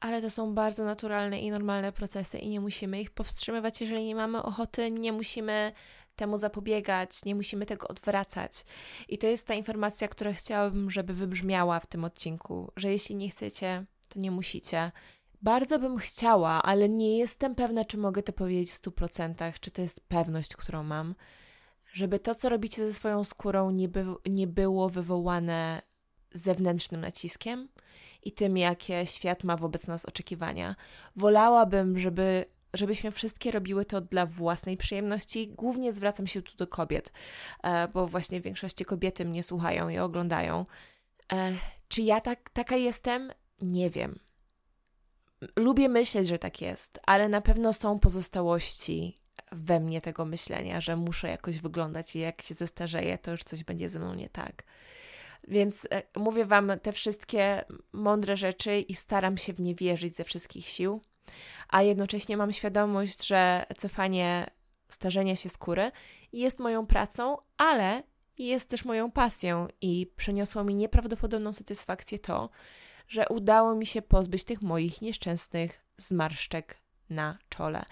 Ale 0.00 0.22
to 0.22 0.30
są 0.30 0.54
bardzo 0.54 0.84
naturalne 0.84 1.40
i 1.40 1.50
normalne 1.50 1.92
procesy, 1.92 2.38
i 2.38 2.48
nie 2.48 2.60
musimy 2.60 3.00
ich 3.00 3.10
powstrzymywać, 3.10 3.80
jeżeli 3.80 4.04
nie 4.04 4.14
mamy 4.14 4.42
ochoty, 4.42 4.90
nie 4.90 5.12
musimy 5.12 5.72
temu 6.16 6.36
zapobiegać, 6.36 7.24
nie 7.24 7.34
musimy 7.34 7.66
tego 7.66 7.88
odwracać. 7.88 8.64
I 9.08 9.18
to 9.18 9.26
jest 9.26 9.46
ta 9.46 9.54
informacja, 9.54 10.08
która 10.08 10.32
chciałabym, 10.32 10.90
żeby 10.90 11.14
wybrzmiała 11.14 11.80
w 11.80 11.86
tym 11.86 12.04
odcinku, 12.04 12.72
że 12.76 12.92
jeśli 12.92 13.14
nie 13.14 13.30
chcecie, 13.30 13.84
to 14.08 14.20
nie 14.20 14.30
musicie. 14.30 14.92
Bardzo 15.42 15.78
bym 15.78 15.98
chciała, 15.98 16.62
ale 16.62 16.88
nie 16.88 17.18
jestem 17.18 17.54
pewna, 17.54 17.84
czy 17.84 17.98
mogę 17.98 18.22
to 18.22 18.32
powiedzieć 18.32 18.70
w 18.70 18.80
100%, 18.80 19.52
czy 19.60 19.70
to 19.70 19.82
jest 19.82 20.08
pewność, 20.08 20.56
którą 20.56 20.82
mam, 20.82 21.14
żeby 21.92 22.18
to, 22.18 22.34
co 22.34 22.48
robicie 22.48 22.88
ze 22.88 22.94
swoją 22.94 23.24
skórą, 23.24 23.70
nie, 23.70 23.88
by, 23.88 24.06
nie 24.26 24.46
było 24.46 24.88
wywołane 24.88 25.82
zewnętrznym 26.32 27.00
naciskiem 27.00 27.68
i 28.22 28.32
tym, 28.32 28.56
jakie 28.56 29.06
świat 29.06 29.44
ma 29.44 29.56
wobec 29.56 29.86
nas 29.86 30.04
oczekiwania. 30.04 30.76
Wolałabym, 31.16 31.98
żeby 31.98 32.44
żebyśmy 32.74 33.10
wszystkie 33.10 33.50
robiły 33.50 33.84
to 33.84 34.00
dla 34.00 34.26
własnej 34.26 34.76
przyjemności. 34.76 35.48
Głównie 35.48 35.92
zwracam 35.92 36.26
się 36.26 36.42
tu 36.42 36.56
do 36.56 36.66
kobiet, 36.66 37.12
e, 37.62 37.88
bo 37.88 38.06
właśnie 38.06 38.40
w 38.40 38.44
większości 38.44 38.84
kobiety 38.84 39.24
mnie 39.24 39.42
słuchają 39.42 39.88
i 39.88 39.98
oglądają. 39.98 40.66
E, 41.32 41.52
czy 41.88 42.02
ja 42.02 42.20
tak, 42.20 42.50
taka 42.50 42.76
jestem? 42.76 43.32
Nie 43.60 43.90
wiem. 43.90 44.18
Lubię 45.56 45.88
myśleć, 45.88 46.28
że 46.28 46.38
tak 46.38 46.60
jest, 46.60 47.00
ale 47.06 47.28
na 47.28 47.40
pewno 47.40 47.72
są 47.72 47.98
pozostałości 47.98 49.22
we 49.52 49.80
mnie 49.80 50.00
tego 50.00 50.24
myślenia, 50.24 50.80
że 50.80 50.96
muszę 50.96 51.28
jakoś 51.28 51.58
wyglądać 51.58 52.16
i 52.16 52.18
jak 52.18 52.42
się 52.42 52.54
zestarzeję, 52.54 53.18
to 53.18 53.30
już 53.30 53.44
coś 53.44 53.64
będzie 53.64 53.88
ze 53.88 53.98
mną 53.98 54.14
nie 54.14 54.28
tak. 54.28 54.62
Więc 55.48 55.88
e, 55.90 56.02
mówię 56.16 56.44
Wam 56.44 56.72
te 56.82 56.92
wszystkie 56.92 57.64
mądre 57.92 58.36
rzeczy 58.36 58.80
i 58.80 58.94
staram 58.94 59.36
się 59.36 59.52
w 59.52 59.60
nie 59.60 59.74
wierzyć 59.74 60.16
ze 60.16 60.24
wszystkich 60.24 60.68
sił 60.68 61.00
a 61.68 61.82
jednocześnie 61.82 62.36
mam 62.36 62.52
świadomość, 62.52 63.26
że 63.26 63.66
cofanie 63.76 64.50
starzenia 64.88 65.36
się 65.36 65.48
skóry 65.48 65.90
jest 66.32 66.58
moją 66.58 66.86
pracą, 66.86 67.36
ale 67.56 68.02
jest 68.38 68.70
też 68.70 68.84
moją 68.84 69.10
pasją 69.10 69.68
i 69.80 70.12
przyniosło 70.16 70.64
mi 70.64 70.74
nieprawdopodobną 70.74 71.52
satysfakcję 71.52 72.18
to, 72.18 72.50
że 73.08 73.28
udało 73.28 73.74
mi 73.74 73.86
się 73.86 74.02
pozbyć 74.02 74.44
tych 74.44 74.62
moich 74.62 75.02
nieszczęsnych 75.02 75.84
zmarszczek 75.96 76.82
na 77.10 77.38
czole. 77.48 77.84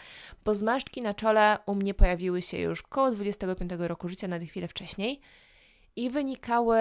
Bo 0.44 0.54
zmarszczki 0.54 1.02
na 1.02 1.14
czole 1.14 1.58
u 1.66 1.74
mnie 1.74 1.94
pojawiły 1.94 2.42
się 2.42 2.58
już 2.58 2.82
koło 2.82 3.10
25 3.10 3.70
roku 3.78 4.08
życia, 4.08 4.28
na 4.28 4.38
chwilę 4.38 4.68
wcześniej 4.68 5.20
i 5.96 6.10
wynikały, 6.10 6.80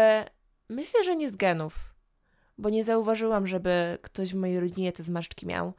myślę, 0.70 1.04
że 1.04 1.16
nie 1.16 1.30
z 1.30 1.36
genów, 1.36 1.96
bo 2.58 2.70
nie 2.70 2.84
zauważyłam, 2.84 3.48
żeby 3.48 3.98
ktoś 4.02 4.34
w 4.34 4.38
mojej 4.38 4.60
rodzinie 4.60 4.92
te 4.92 5.04
zmarszczki 5.04 5.46
miał 5.48 5.74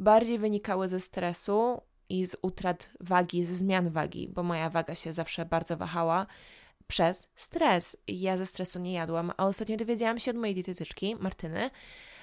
bardziej 0.00 0.38
wynikały 0.38 0.88
ze 0.88 1.00
stresu 1.00 1.80
i 2.08 2.26
z 2.26 2.36
utrat 2.42 2.90
wagi, 3.00 3.44
ze 3.44 3.54
zmian 3.54 3.90
wagi, 3.90 4.28
bo 4.28 4.42
moja 4.42 4.70
waga 4.70 4.94
się 4.94 5.12
zawsze 5.12 5.44
bardzo 5.44 5.76
wahała 5.76 6.26
przez 6.86 7.28
stres. 7.36 7.96
Ja 8.08 8.36
ze 8.36 8.46
stresu 8.46 8.78
nie 8.78 8.92
jadłam, 8.92 9.32
a 9.36 9.46
ostatnio 9.46 9.76
dowiedziałam 9.76 10.18
się 10.18 10.30
od 10.30 10.36
mojej 10.36 10.54
dietetyczki, 10.54 11.16
Martyny, 11.16 11.70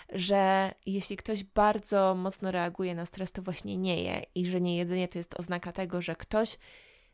że 0.09 0.71
jeśli 0.85 1.17
ktoś 1.17 1.43
bardzo 1.43 2.15
mocno 2.15 2.51
reaguje 2.51 2.95
na 2.95 3.05
stres, 3.05 3.31
to 3.31 3.41
właśnie 3.41 3.77
nie 3.77 4.03
je 4.03 4.21
i 4.35 4.45
że 4.45 4.61
niejedzenie 4.61 5.07
to 5.07 5.17
jest 5.17 5.39
oznaka 5.39 5.71
tego, 5.71 6.01
że 6.01 6.15
ktoś 6.15 6.57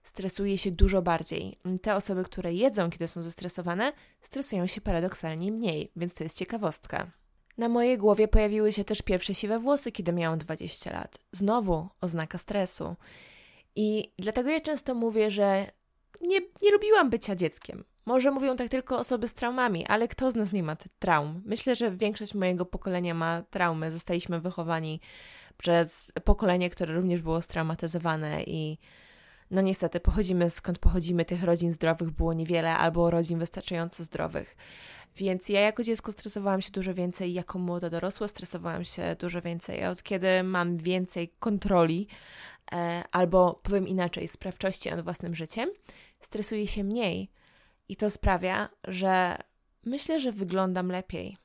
stresuje 0.03 0.57
się 0.57 0.71
dużo 0.71 1.01
bardziej. 1.01 1.59
Te 1.81 1.95
osoby, 1.95 2.23
które 2.23 2.53
jedzą, 2.53 2.89
kiedy 2.89 3.07
są 3.07 3.23
zestresowane, 3.23 3.93
stresują 4.21 4.67
się 4.67 4.81
paradoksalnie 4.81 5.51
mniej, 5.51 5.91
więc 5.95 6.13
to 6.13 6.23
jest 6.23 6.37
ciekawostka. 6.37 7.22
Na 7.57 7.69
mojej 7.69 7.97
głowie 7.97 8.27
pojawiły 8.27 8.71
się 8.71 8.83
też 8.83 9.01
pierwsze 9.01 9.33
siwe 9.33 9.59
włosy, 9.59 9.91
kiedy 9.91 10.13
miałam 10.13 10.39
20 10.39 10.93
lat. 10.93 11.17
Znowu 11.31 11.87
oznaka 12.01 12.37
stresu. 12.37 12.95
I 13.75 14.11
dlatego 14.19 14.49
ja 14.49 14.61
często 14.61 14.95
mówię, 14.95 15.31
że 15.31 15.71
nie, 16.21 16.39
nie 16.61 16.71
lubiłam 16.71 17.09
bycia 17.09 17.35
dzieckiem. 17.35 17.83
Może 18.05 18.31
mówią 18.31 18.55
tak 18.55 18.69
tylko 18.69 18.97
osoby 18.97 19.27
z 19.27 19.33
traumami, 19.33 19.85
ale 19.87 20.07
kto 20.07 20.31
z 20.31 20.35
nas 20.35 20.53
nie 20.53 20.63
ma 20.63 20.77
traum? 20.99 21.41
Myślę, 21.45 21.75
że 21.75 21.91
większość 21.91 22.33
mojego 22.33 22.65
pokolenia 22.65 23.13
ma 23.13 23.43
traumy. 23.49 23.91
Zostaliśmy 23.91 24.39
wychowani 24.39 24.99
przez 25.57 26.11
pokolenie, 26.23 26.69
które 26.69 26.93
również 26.93 27.21
było 27.21 27.41
straumatyzowane 27.41 28.43
i 28.43 28.77
no 29.53 29.61
niestety 29.61 29.99
pochodzimy 29.99 30.49
skąd 30.49 30.79
pochodzimy, 30.79 31.25
tych 31.25 31.43
rodzin 31.43 31.71
zdrowych 31.71 32.11
było 32.11 32.33
niewiele 32.33 32.77
albo 32.77 33.09
rodzin 33.09 33.39
wystarczająco 33.39 34.03
zdrowych. 34.03 34.55
Więc 35.15 35.49
ja 35.49 35.59
jako 35.61 35.83
dziecko 35.83 36.11
stresowałam 36.11 36.61
się 36.61 36.71
dużo 36.71 36.93
więcej, 36.93 37.33
jako 37.33 37.59
młoda 37.59 37.89
dorosła 37.89 38.27
stresowałam 38.27 38.83
się 38.83 39.15
dużo 39.19 39.41
więcej. 39.41 39.85
Od 39.85 40.03
kiedy 40.03 40.43
mam 40.43 40.77
więcej 40.77 41.33
kontroli, 41.39 42.07
e, 42.71 43.03
albo 43.11 43.59
powiem 43.63 43.87
inaczej, 43.87 44.27
sprawczości 44.27 44.89
nad 44.89 45.01
własnym 45.01 45.35
życiem, 45.35 45.69
stresuję 46.19 46.67
się 46.67 46.83
mniej. 46.83 47.29
I 47.89 47.95
to 47.95 48.09
sprawia, 48.09 48.69
że 48.83 49.37
myślę, 49.85 50.19
że 50.19 50.31
wyglądam 50.31 50.87
lepiej. 50.87 51.37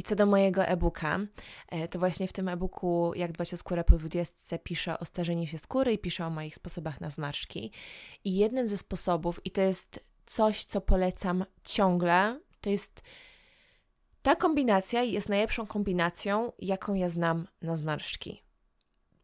I 0.00 0.02
co 0.02 0.16
do 0.16 0.26
mojego 0.26 0.64
e-booka, 0.64 1.18
e, 1.68 1.88
to 1.88 1.98
właśnie 1.98 2.28
w 2.28 2.32
tym 2.32 2.48
e-booku 2.48 3.12
Jak 3.14 3.32
dbać 3.32 3.54
o 3.54 3.56
skórę 3.56 3.84
po 3.84 3.98
20 3.98 4.58
piszę 4.58 4.98
o 4.98 5.04
starzeniu 5.04 5.46
się 5.46 5.58
skóry 5.58 5.92
i 5.92 5.98
piszę 5.98 6.26
o 6.26 6.30
moich 6.30 6.54
sposobach 6.54 7.00
na 7.00 7.10
zmarszczki. 7.10 7.72
I 8.24 8.36
jednym 8.36 8.68
ze 8.68 8.76
sposobów, 8.76 9.40
i 9.44 9.50
to 9.50 9.62
jest 9.62 10.04
coś, 10.26 10.64
co 10.64 10.80
polecam 10.80 11.44
ciągle, 11.64 12.40
to 12.60 12.70
jest 12.70 13.02
ta 14.22 14.36
kombinacja 14.36 15.02
jest 15.02 15.28
najlepszą 15.28 15.66
kombinacją, 15.66 16.52
jaką 16.58 16.94
ja 16.94 17.08
znam 17.08 17.46
na 17.62 17.76
zmarszczki. 17.76 18.42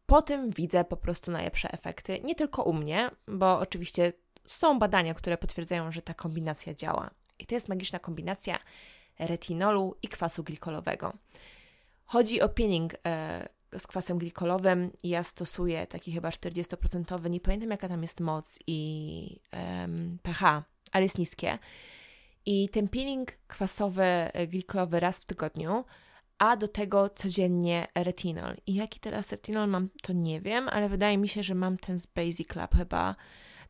Po 0.05 0.21
tym 0.21 0.49
widzę 0.49 0.83
po 0.83 0.97
prostu 0.97 1.31
najlepsze 1.31 1.71
efekty, 1.71 2.19
nie 2.23 2.35
tylko 2.35 2.63
u 2.63 2.73
mnie, 2.73 3.11
bo 3.27 3.59
oczywiście 3.59 4.13
są 4.45 4.79
badania, 4.79 5.13
które 5.13 5.37
potwierdzają, 5.37 5.91
że 5.91 6.01
ta 6.01 6.13
kombinacja 6.13 6.73
działa. 6.73 7.09
I 7.39 7.45
to 7.45 7.55
jest 7.55 7.69
magiczna 7.69 7.99
kombinacja 7.99 8.59
retinolu 9.19 9.95
i 10.01 10.07
kwasu 10.07 10.43
glikolowego. 10.43 11.13
Chodzi 12.05 12.41
o 12.41 12.49
peeling 12.49 12.93
e, 13.05 13.49
z 13.79 13.87
kwasem 13.87 14.17
glikolowym. 14.17 14.91
Ja 15.03 15.23
stosuję 15.23 15.87
taki 15.87 16.11
chyba 16.11 16.29
40%, 16.29 17.29
nie 17.29 17.39
pamiętam 17.39 17.69
jaka 17.69 17.89
tam 17.89 18.01
jest 18.01 18.19
moc 18.19 18.59
i 18.67 19.39
pH, 20.23 20.63
ale 20.91 21.03
jest 21.03 21.17
niskie. 21.17 21.57
I 22.45 22.69
ten 22.69 22.87
peeling 22.87 23.31
kwasowy, 23.47 24.03
e, 24.03 24.47
glikolowy 24.47 24.99
raz 24.99 25.19
w 25.19 25.25
tygodniu, 25.25 25.85
a 26.37 26.57
do 26.57 26.67
tego 26.67 27.09
codziennie 27.09 27.87
retinol. 27.95 28.57
I 28.67 28.73
jaki 28.73 28.99
teraz 28.99 29.31
retinol 29.31 29.69
mam, 29.69 29.89
to 30.01 30.13
nie 30.13 30.41
wiem, 30.41 30.69
ale 30.69 30.89
wydaje 30.89 31.17
mi 31.17 31.27
się, 31.27 31.43
że 31.43 31.55
mam 31.55 31.77
ten 31.77 31.99
z 31.99 32.05
Basic 32.05 32.55
Lab 32.55 32.75
chyba, 32.75 33.15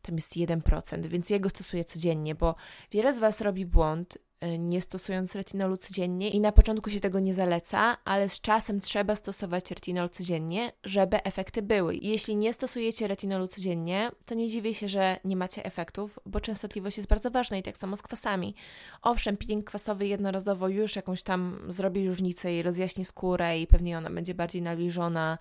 tam 0.01 0.15
jest 0.15 0.35
1%, 0.35 1.05
więc 1.05 1.29
jego 1.29 1.49
stosuję 1.49 1.85
codziennie, 1.85 2.35
bo 2.35 2.55
wiele 2.91 3.13
z 3.13 3.19
Was 3.19 3.41
robi 3.41 3.65
błąd 3.65 4.17
nie 4.59 4.81
stosując 4.81 5.35
retinolu 5.35 5.77
codziennie 5.77 6.29
i 6.29 6.39
na 6.39 6.51
początku 6.51 6.89
się 6.89 6.99
tego 6.99 7.19
nie 7.19 7.33
zaleca, 7.33 7.97
ale 8.05 8.29
z 8.29 8.41
czasem 8.41 8.81
trzeba 8.81 9.15
stosować 9.15 9.71
retinol 9.71 10.09
codziennie, 10.09 10.71
żeby 10.83 11.23
efekty 11.23 11.61
były. 11.61 11.95
Jeśli 11.95 12.35
nie 12.35 12.53
stosujecie 12.53 13.07
retinolu 13.07 13.47
codziennie, 13.47 14.11
to 14.25 14.35
nie 14.35 14.49
dziwię 14.49 14.73
się, 14.73 14.87
że 14.87 15.19
nie 15.25 15.35
macie 15.35 15.65
efektów, 15.65 16.19
bo 16.25 16.39
częstotliwość 16.39 16.97
jest 16.97 17.09
bardzo 17.09 17.31
ważna 17.31 17.57
i 17.57 17.63
tak 17.63 17.77
samo 17.77 17.97
z 17.97 18.01
kwasami. 18.01 18.55
Owszem, 19.01 19.37
peeling 19.37 19.65
kwasowy 19.65 20.07
jednorazowo 20.07 20.67
już 20.67 20.95
jakąś 20.95 21.23
tam 21.23 21.59
zrobi 21.67 22.07
różnicę 22.07 22.53
i 22.53 22.61
rozjaśni 22.61 23.05
skórę 23.05 23.59
i 23.59 23.67
pewnie 23.67 23.97
ona 23.97 24.09
będzie 24.09 24.33
bardziej 24.33 24.61
nawilżona 24.61 25.37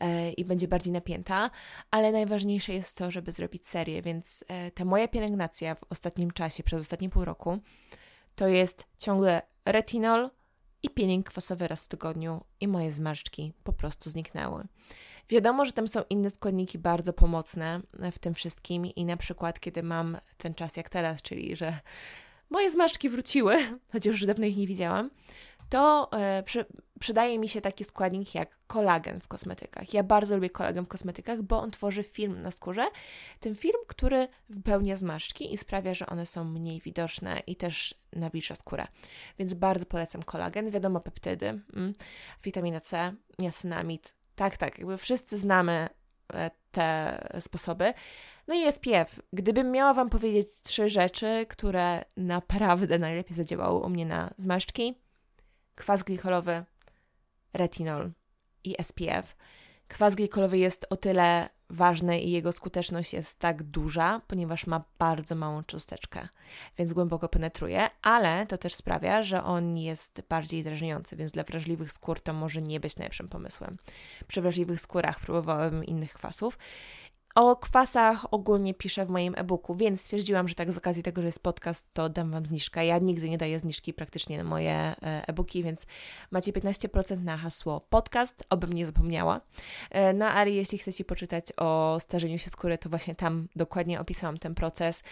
e, 0.00 0.32
i 0.32 0.44
będzie 0.44 0.68
bardziej 0.68 0.92
napięta, 0.92 1.50
ale 1.90 2.12
najważniejsze 2.12 2.74
jest 2.74 2.96
to, 2.96 3.10
żeby 3.10 3.32
zrobić 3.32 3.66
serię, 3.66 4.02
więc 4.02 4.44
e, 4.48 4.70
ta 4.70 4.84
moja 4.84 5.08
pielęgnacja 5.08 5.74
w 5.74 5.84
ostatnim 5.90 6.30
czasie, 6.30 6.62
przez 6.62 6.80
ostatnie 6.80 7.10
pół 7.10 7.24
roku, 7.24 7.58
to 8.34 8.48
jest 8.48 8.86
ciągle 8.98 9.42
retinol 9.64 10.30
i 10.82 10.90
peeling 10.90 11.30
kwasowy 11.30 11.68
raz 11.68 11.84
w 11.84 11.88
tygodniu 11.88 12.44
i 12.60 12.68
moje 12.68 12.92
zmarszczki 12.92 13.52
po 13.64 13.72
prostu 13.72 14.10
zniknęły. 14.10 14.64
Wiadomo, 15.28 15.64
że 15.64 15.72
tam 15.72 15.88
są 15.88 16.02
inne 16.10 16.30
składniki 16.30 16.78
bardzo 16.78 17.12
pomocne 17.12 17.80
w 18.12 18.18
tym 18.18 18.34
wszystkim 18.34 18.86
i 18.86 19.04
na 19.04 19.16
przykład 19.16 19.60
kiedy 19.60 19.82
mam 19.82 20.18
ten 20.38 20.54
czas 20.54 20.76
jak 20.76 20.88
teraz, 20.88 21.22
czyli 21.22 21.56
że 21.56 21.80
moje 22.50 22.70
zmarszczki 22.70 23.08
wróciły, 23.08 23.56
chociaż 23.92 24.12
już 24.12 24.26
dawno 24.26 24.46
ich 24.46 24.56
nie 24.56 24.66
widziałam, 24.66 25.10
to 25.70 26.10
e, 26.12 26.42
przy, 26.42 26.66
przydaje 27.00 27.38
mi 27.38 27.48
się 27.48 27.60
taki 27.60 27.84
składnik 27.84 28.34
jak 28.34 28.58
kolagen 28.66 29.20
w 29.20 29.28
kosmetykach. 29.28 29.94
Ja 29.94 30.02
bardzo 30.02 30.34
lubię 30.34 30.50
kolagen 30.50 30.84
w 30.84 30.88
kosmetykach, 30.88 31.42
bo 31.42 31.60
on 31.60 31.70
tworzy 31.70 32.02
film 32.02 32.42
na 32.42 32.50
skórze. 32.50 32.86
Ten 33.40 33.54
film, 33.54 33.78
który 33.86 34.28
wypełnia 34.48 34.96
zmarszczki 34.96 35.54
i 35.54 35.56
sprawia, 35.56 35.94
że 35.94 36.06
one 36.06 36.26
są 36.26 36.44
mniej 36.44 36.80
widoczne 36.80 37.42
i 37.46 37.56
też 37.56 37.94
nawilża 38.12 38.54
skórę. 38.54 38.86
Więc 39.38 39.54
bardzo 39.54 39.86
polecam 39.86 40.22
kolagen. 40.22 40.70
Wiadomo, 40.70 41.00
peptydy, 41.00 41.46
mm, 41.46 41.94
witamina 42.44 42.80
C, 42.80 43.14
niacinamid. 43.38 44.14
Tak, 44.34 44.56
tak, 44.56 44.78
jakby 44.78 44.98
wszyscy 44.98 45.38
znamy 45.38 45.88
e, 46.34 46.50
te 46.70 47.18
sposoby. 47.40 47.94
No 48.48 48.54
i 48.54 48.72
SPF. 48.72 49.20
Gdybym 49.32 49.70
miała 49.70 49.94
Wam 49.94 50.10
powiedzieć 50.10 50.48
trzy 50.62 50.88
rzeczy, 50.88 51.46
które 51.48 52.04
naprawdę 52.16 52.98
najlepiej 52.98 53.36
zadziałały 53.36 53.80
u 53.80 53.88
mnie 53.88 54.06
na 54.06 54.34
zmarszczki: 54.38 55.03
kwas 55.74 56.02
glikolowy, 56.02 56.64
retinol 57.52 58.10
i 58.64 58.74
SPF. 58.82 59.36
Kwas 59.88 60.14
glikolowy 60.14 60.58
jest 60.58 60.86
o 60.90 60.96
tyle 60.96 61.48
ważny 61.70 62.20
i 62.20 62.30
jego 62.30 62.52
skuteczność 62.52 63.12
jest 63.12 63.38
tak 63.38 63.62
duża, 63.62 64.20
ponieważ 64.26 64.66
ma 64.66 64.84
bardzo 64.98 65.34
małą 65.34 65.64
cząsteczkę, 65.64 66.28
więc 66.78 66.92
głęboko 66.92 67.28
penetruje, 67.28 67.90
ale 68.02 68.46
to 68.46 68.58
też 68.58 68.74
sprawia, 68.74 69.22
że 69.22 69.44
on 69.44 69.76
jest 69.76 70.22
bardziej 70.28 70.64
drażniący, 70.64 71.16
więc 71.16 71.32
dla 71.32 71.44
wrażliwych 71.44 71.92
skór 71.92 72.20
to 72.20 72.32
może 72.32 72.62
nie 72.62 72.80
być 72.80 72.96
najlepszym 72.96 73.28
pomysłem. 73.28 73.76
Przy 74.26 74.42
wrażliwych 74.42 74.80
skórach 74.80 75.20
próbowałem 75.20 75.84
innych 75.84 76.12
kwasów 76.12 76.58
o 77.34 77.56
kwasach 77.56 78.26
ogólnie 78.30 78.74
piszę 78.74 79.06
w 79.06 79.10
moim 79.10 79.34
e-booku, 79.36 79.74
więc 79.74 80.00
stwierdziłam, 80.00 80.48
że 80.48 80.54
tak 80.54 80.72
z 80.72 80.78
okazji 80.78 81.02
tego, 81.02 81.20
że 81.20 81.26
jest 81.26 81.42
podcast, 81.42 81.86
to 81.92 82.08
dam 82.08 82.30
Wam 82.30 82.46
zniżkę. 82.46 82.86
Ja 82.86 82.98
nigdy 82.98 83.28
nie 83.28 83.38
daję 83.38 83.58
zniżki 83.58 83.94
praktycznie 83.94 84.38
na 84.38 84.44
moje 84.44 84.72
e, 84.72 84.94
e-booki, 85.02 85.62
więc 85.62 85.86
macie 86.30 86.52
15% 86.52 87.24
na 87.24 87.36
hasło 87.36 87.80
podcast, 87.80 88.44
obym 88.50 88.72
nie 88.72 88.86
zapomniała. 88.86 89.40
E, 89.90 90.12
no 90.12 90.26
ale 90.26 90.50
jeśli 90.50 90.78
chcecie 90.78 91.04
poczytać 91.04 91.46
o 91.56 91.96
starzeniu 92.00 92.38
się 92.38 92.50
skóry, 92.50 92.78
to 92.78 92.88
właśnie 92.88 93.14
tam 93.14 93.48
dokładnie 93.56 94.00
opisałam 94.00 94.38
ten 94.38 94.54
proces 94.54 95.02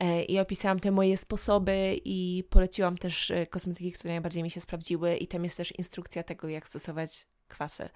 e, 0.00 0.22
i 0.22 0.38
opisałam 0.38 0.80
te 0.80 0.90
moje 0.90 1.16
sposoby 1.16 2.00
i 2.04 2.44
poleciłam 2.50 2.98
też 2.98 3.32
kosmetyki, 3.50 3.92
które 3.92 4.14
najbardziej 4.14 4.42
mi 4.42 4.50
się 4.50 4.60
sprawdziły 4.60 5.16
i 5.16 5.26
tam 5.26 5.44
jest 5.44 5.56
też 5.56 5.78
instrukcja 5.78 6.22
tego, 6.22 6.48
jak 6.48 6.68
stosować 6.68 7.26
kwasy. 7.48 7.88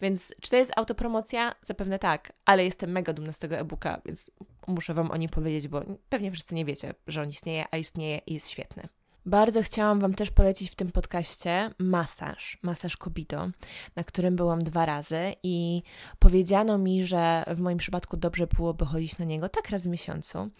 Więc 0.00 0.34
czy 0.40 0.50
to 0.50 0.56
jest 0.56 0.72
autopromocja? 0.76 1.54
Zapewne 1.62 1.98
tak, 1.98 2.32
ale 2.44 2.64
jestem 2.64 2.90
mega 2.90 3.12
dumna 3.12 3.32
z 3.32 3.38
tego 3.38 3.56
e-booka, 3.56 4.00
więc 4.04 4.30
muszę 4.66 4.94
Wam 4.94 5.10
o 5.10 5.16
nim 5.16 5.30
powiedzieć, 5.30 5.68
bo 5.68 5.82
pewnie 6.08 6.32
wszyscy 6.32 6.54
nie 6.54 6.64
wiecie, 6.64 6.94
że 7.06 7.22
on 7.22 7.28
istnieje, 7.28 7.64
a 7.70 7.76
istnieje 7.76 8.20
i 8.26 8.34
jest 8.34 8.50
świetny. 8.50 8.88
Bardzo 9.28 9.62
chciałam 9.62 10.00
Wam 10.00 10.14
też 10.14 10.30
polecić 10.30 10.70
w 10.70 10.74
tym 10.74 10.92
podcaście 10.92 11.70
masaż, 11.78 12.58
masaż 12.62 12.96
Kobido, 12.96 13.50
na 13.96 14.04
którym 14.04 14.36
byłam 14.36 14.64
dwa 14.64 14.86
razy 14.86 15.34
i 15.42 15.82
powiedziano 16.18 16.78
mi, 16.78 17.04
że 17.04 17.44
w 17.56 17.60
moim 17.60 17.78
przypadku 17.78 18.16
dobrze 18.16 18.46
byłoby 18.46 18.84
chodzić 18.84 19.18
na 19.18 19.24
niego 19.24 19.48
tak 19.48 19.70
raz 19.70 19.82
w 19.82 19.86
miesiącu. 19.86 20.50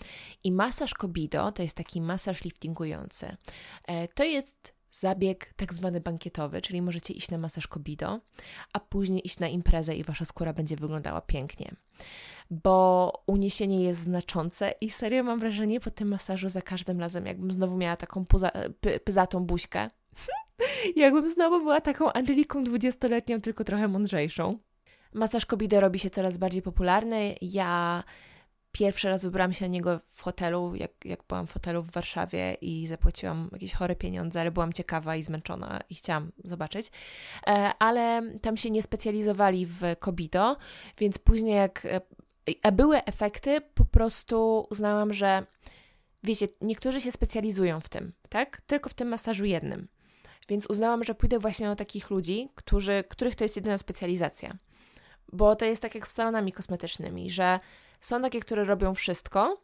I 0.45 0.53
masaż 0.53 0.95
Kobido 0.95 1.53
to 1.53 1.63
jest 1.63 1.77
taki 1.77 2.01
masaż 2.01 2.45
liftingujący. 2.45 3.37
E, 3.87 4.09
to 4.09 4.25
jest 4.25 4.78
zabieg 5.01 5.53
tak 5.57 5.75
zwany 5.75 6.01
bankietowy, 6.01 6.63
czyli 6.63 6.83
możecie 6.83 7.15
iść 7.15 7.31
na 7.31 7.39
masaż 7.39 7.67
Kobido, 7.67 8.21
a 8.73 8.81
później 8.81 9.27
iść 9.27 9.39
na 9.39 9.49
imprezę 9.49 9.97
i 9.97 10.05
wasza 10.05 10.25
skóra 10.25 10.53
będzie 10.53 10.77
wyglądała 10.77 11.21
pięknie. 11.21 11.75
Bo 12.51 13.13
uniesienie 13.27 13.83
jest 13.83 14.01
znaczące 14.01 14.75
i 14.81 14.91
serio 14.91 15.23
mam 15.23 15.39
wrażenie 15.39 15.81
po 15.81 15.91
tym 15.91 16.09
masażu 16.09 16.49
za 16.49 16.63
każdym 16.63 17.01
razem, 17.01 17.27
jakbym 17.27 17.53
znowu 17.53 17.77
miała 17.77 17.97
taką 17.97 18.27
puza, 18.27 18.51
py, 18.81 19.01
pyzatą 19.01 19.45
buźkę. 19.45 19.89
jakbym 20.97 21.29
znowu 21.29 21.61
była 21.61 21.81
taką 21.81 22.13
Angeliką 22.13 22.63
dwudziestoletnią, 22.63 23.41
tylko 23.41 23.65
trochę 23.65 23.89
mądrzejszą. 23.89 24.59
Masaż 25.15 25.47
Kobido 25.47 25.81
robi 25.81 25.99
się 25.99 26.11
coraz 26.11 26.37
bardziej 26.37 26.63
popularny. 26.63 27.35
Ja 27.43 28.05
Pierwszy 28.79 29.09
raz 29.09 29.25
wybrałam 29.25 29.53
się 29.53 29.65
na 29.65 29.73
niego 29.73 30.01
w 30.15 30.23
hotelu, 30.23 30.75
jak, 30.75 30.91
jak 31.05 31.21
byłam 31.29 31.47
w 31.47 31.53
hotelu 31.53 31.83
w 31.83 31.91
Warszawie 31.91 32.57
i 32.61 32.87
zapłaciłam 32.87 33.49
jakieś 33.53 33.73
chore 33.73 33.97
pieniądze, 33.97 34.41
ale 34.41 34.51
byłam 34.51 34.73
ciekawa 34.73 35.17
i 35.17 35.23
zmęczona 35.23 35.81
i 35.91 35.95
chciałam 35.95 36.33
zobaczyć. 36.45 36.91
E, 37.47 37.73
ale 37.79 38.23
tam 38.43 38.57
się 38.57 38.71
nie 38.71 38.83
specjalizowali 38.83 39.67
w 39.67 39.81
Kobido, 39.99 40.57
więc 40.99 41.19
później 41.19 41.57
jak 41.57 41.87
a 42.63 42.73
były 42.73 43.05
efekty, 43.05 43.61
po 43.75 43.85
prostu 43.85 44.67
uznałam, 44.71 45.15
że 45.15 45.47
wiecie, 46.23 46.47
niektórzy 46.61 47.01
się 47.01 47.13
specjalizują 47.13 47.81
w 47.81 47.89
tym, 47.89 48.13
tak? 48.29 48.61
Tylko 48.61 48.91
w 48.91 48.95
tym 48.95 49.09
masażu 49.09 49.45
jednym. 49.45 49.89
Więc 50.49 50.67
uznałam, 50.67 51.05
że 51.05 51.15
pójdę 51.15 51.39
właśnie 51.39 51.67
do 51.67 51.77
takich 51.77 52.11
ludzi, 52.11 52.49
którzy, 52.55 53.05
których 53.09 53.35
to 53.35 53.45
jest 53.45 53.57
jedyna 53.57 53.79
specjalizacja. 53.79 54.57
Bo 55.33 55.57
to 55.57 55.65
jest 55.65 55.83
tak 55.83 55.95
jak 55.95 56.07
z 56.07 56.13
salonami 56.13 56.53
kosmetycznymi, 56.53 57.31
że 57.31 57.61
są 58.01 58.21
takie, 58.21 58.41
które 58.41 58.65
robią 58.65 58.95
wszystko 58.95 59.63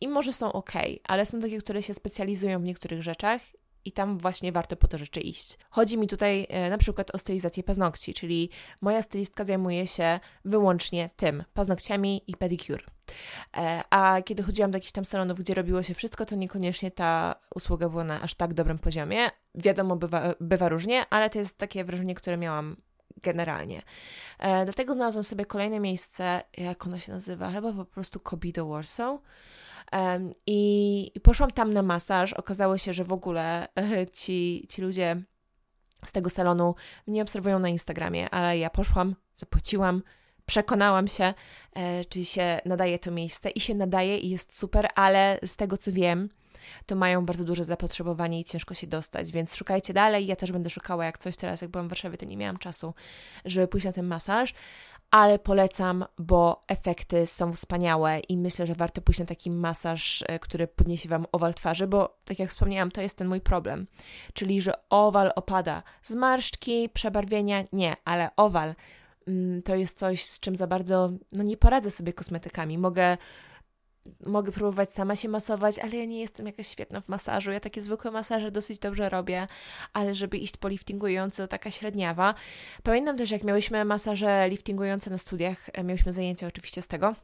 i 0.00 0.08
może 0.08 0.32
są 0.32 0.52
ok, 0.52 0.72
ale 1.04 1.26
są 1.26 1.40
takie, 1.40 1.58
które 1.58 1.82
się 1.82 1.94
specjalizują 1.94 2.60
w 2.60 2.64
niektórych 2.64 3.02
rzeczach 3.02 3.40
i 3.86 3.92
tam 3.92 4.18
właśnie 4.18 4.52
warto 4.52 4.76
po 4.76 4.88
te 4.88 4.98
rzeczy 4.98 5.20
iść. 5.20 5.58
Chodzi 5.70 5.98
mi 5.98 6.06
tutaj 6.06 6.46
e, 6.48 6.70
na 6.70 6.78
przykład 6.78 7.14
o 7.14 7.18
stylizację 7.18 7.62
paznokci, 7.62 8.14
czyli 8.14 8.50
moja 8.80 9.02
stylistka 9.02 9.44
zajmuje 9.44 9.86
się 9.86 10.20
wyłącznie 10.44 11.10
tym, 11.16 11.44
paznokciami 11.54 12.22
i 12.26 12.36
pedicure. 12.36 12.82
A 13.90 14.22
kiedy 14.24 14.42
chodziłam 14.42 14.70
do 14.70 14.76
jakichś 14.76 14.92
tam 14.92 15.04
salonów, 15.04 15.38
gdzie 15.38 15.54
robiło 15.54 15.82
się 15.82 15.94
wszystko, 15.94 16.26
to 16.26 16.36
niekoniecznie 16.36 16.90
ta 16.90 17.34
usługa 17.54 17.88
była 17.88 18.04
na 18.04 18.20
aż 18.20 18.34
tak 18.34 18.54
dobrym 18.54 18.78
poziomie. 18.78 19.30
Wiadomo, 19.54 19.96
bywa, 19.96 20.34
bywa 20.40 20.68
różnie, 20.68 21.06
ale 21.10 21.30
to 21.30 21.38
jest 21.38 21.58
takie 21.58 21.84
wrażenie, 21.84 22.14
które 22.14 22.36
miałam 22.36 22.76
generalnie. 23.22 23.82
E, 24.38 24.64
dlatego 24.64 24.94
znalazłam 24.94 25.24
sobie 25.24 25.44
kolejne 25.44 25.80
miejsce, 25.80 26.42
jak 26.56 26.86
ono 26.86 26.98
się 26.98 27.12
nazywa, 27.12 27.50
chyba 27.50 27.72
po 27.72 27.84
prostu 27.84 28.20
Kobido 28.20 28.66
Warsaw. 28.66 29.20
I, 30.46 31.10
I 31.14 31.20
poszłam 31.20 31.50
tam 31.50 31.72
na 31.72 31.82
masaż. 31.82 32.32
Okazało 32.32 32.78
się, 32.78 32.94
że 32.94 33.04
w 33.04 33.12
ogóle 33.12 33.68
e, 33.74 34.06
ci, 34.06 34.66
ci 34.68 34.82
ludzie 34.82 35.22
z 36.04 36.12
tego 36.12 36.30
salonu 36.30 36.74
mnie 37.06 37.22
obserwują 37.22 37.58
na 37.58 37.68
Instagramie, 37.68 38.30
ale 38.30 38.58
ja 38.58 38.70
poszłam, 38.70 39.16
zapłaciłam, 39.34 40.02
przekonałam 40.46 41.08
się, 41.08 41.34
e, 41.74 42.04
czy 42.04 42.24
się 42.24 42.60
nadaje 42.64 42.98
to 42.98 43.10
miejsce 43.10 43.50
i 43.50 43.60
się 43.60 43.74
nadaje 43.74 44.18
i 44.18 44.30
jest 44.30 44.58
super, 44.58 44.88
ale 44.94 45.38
z 45.46 45.56
tego 45.56 45.78
co 45.78 45.92
wiem, 45.92 46.28
to 46.86 46.96
mają 46.96 47.26
bardzo 47.26 47.44
duże 47.44 47.64
zapotrzebowanie 47.64 48.40
i 48.40 48.44
ciężko 48.44 48.74
się 48.74 48.86
dostać, 48.86 49.32
więc 49.32 49.54
szukajcie 49.54 49.94
dalej. 49.94 50.26
Ja 50.26 50.36
też 50.36 50.52
będę 50.52 50.70
szukała 50.70 51.04
jak 51.04 51.18
coś 51.18 51.36
teraz, 51.36 51.62
jak 51.62 51.70
byłam 51.70 51.86
w 51.86 51.90
Warszawie, 51.90 52.18
to 52.18 52.26
nie 52.26 52.36
miałam 52.36 52.58
czasu, 52.58 52.94
żeby 53.44 53.68
pójść 53.68 53.86
na 53.86 53.92
ten 53.92 54.06
masaż, 54.06 54.54
ale 55.10 55.38
polecam, 55.38 56.04
bo 56.18 56.64
efekty 56.68 57.26
są 57.26 57.52
wspaniałe 57.52 58.18
i 58.18 58.36
myślę, 58.36 58.66
że 58.66 58.74
warto 58.74 59.00
pójść 59.00 59.20
na 59.20 59.26
taki 59.26 59.50
masaż, 59.50 60.24
e, 60.26 60.38
który 60.38 60.66
podniesie 60.66 61.08
Wam 61.08 61.26
owal 61.32 61.54
twarzy, 61.54 61.86
bo 61.86 62.18
tak 62.24 62.38
jak 62.38 62.50
wspomniałam, 62.50 62.90
to 62.90 63.02
jest 63.02 63.18
ten 63.18 63.28
mój 63.28 63.40
problem, 63.40 63.86
czyli 64.32 64.60
że 64.60 64.72
owal 64.90 65.32
opada. 65.36 65.82
Zmarszczki, 66.02 66.88
przebarwienia 66.88 67.64
nie, 67.72 67.96
ale 68.04 68.30
owal 68.36 68.74
mm, 69.28 69.62
to 69.62 69.74
jest 69.74 69.98
coś, 69.98 70.24
z 70.24 70.40
czym 70.40 70.56
za 70.56 70.66
bardzo 70.66 71.10
no 71.32 71.42
nie 71.42 71.56
poradzę 71.56 71.90
sobie 71.90 72.12
kosmetykami. 72.12 72.78
Mogę 72.78 73.16
mogę 74.26 74.52
próbować 74.52 74.92
sama 74.92 75.16
się 75.16 75.28
masować, 75.28 75.78
ale 75.78 75.96
ja 75.96 76.04
nie 76.04 76.20
jestem 76.20 76.46
jakaś 76.46 76.66
świetna 76.68 77.00
w 77.00 77.08
masażu. 77.08 77.52
Ja 77.52 77.60
takie 77.60 77.82
zwykłe 77.82 78.10
masaże 78.10 78.50
dosyć 78.50 78.78
dobrze 78.78 79.08
robię, 79.08 79.46
ale 79.92 80.14
żeby 80.14 80.38
iść 80.38 80.56
po 80.56 80.68
liftingujący, 80.68 81.42
to 81.42 81.48
taka 81.48 81.70
średniawa. 81.70 82.34
Pamiętam 82.82 83.16
też, 83.16 83.30
jak 83.30 83.44
miałyśmy 83.44 83.84
masaże 83.84 84.48
liftingujące 84.48 85.10
na 85.10 85.18
studiach, 85.18 85.70
e, 85.72 85.84
miałyśmy 85.84 86.12
zajęcia 86.12 86.46
oczywiście 86.46 86.82
z 86.82 86.88
tego. 86.88 87.14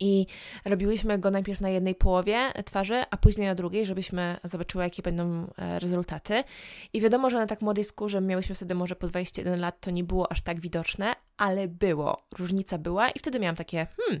I 0.00 0.26
robiłyśmy 0.64 1.18
go 1.18 1.30
najpierw 1.30 1.60
na 1.60 1.68
jednej 1.68 1.94
połowie 1.94 2.52
twarzy, 2.64 3.04
a 3.10 3.16
później 3.16 3.48
na 3.48 3.54
drugiej, 3.54 3.86
żebyśmy 3.86 4.36
zobaczyły, 4.44 4.84
jakie 4.84 5.02
będą 5.02 5.46
e, 5.58 5.78
rezultaty. 5.78 6.44
I 6.92 7.00
wiadomo, 7.00 7.30
że 7.30 7.38
na 7.38 7.46
tak 7.46 7.62
młodej 7.62 7.84
skórze 7.84 8.20
miałyśmy 8.20 8.54
wtedy 8.54 8.74
może 8.74 8.96
po 8.96 9.06
21 9.06 9.60
lat, 9.60 9.80
to 9.80 9.90
nie 9.90 10.04
było 10.04 10.32
aż 10.32 10.42
tak 10.42 10.60
widoczne, 10.60 11.14
ale 11.36 11.68
było. 11.68 12.22
Różnica 12.38 12.78
była 12.78 13.10
i 13.10 13.18
wtedy 13.18 13.40
miałam 13.40 13.56
takie, 13.56 13.86
hmm, 13.96 14.20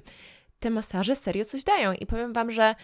te 0.58 0.70
masaże 0.70 1.16
serio 1.16 1.44
coś 1.44 1.64
dają. 1.64 1.92
I 1.92 2.06
powiem 2.06 2.32
Wam, 2.32 2.50
że 2.50 2.74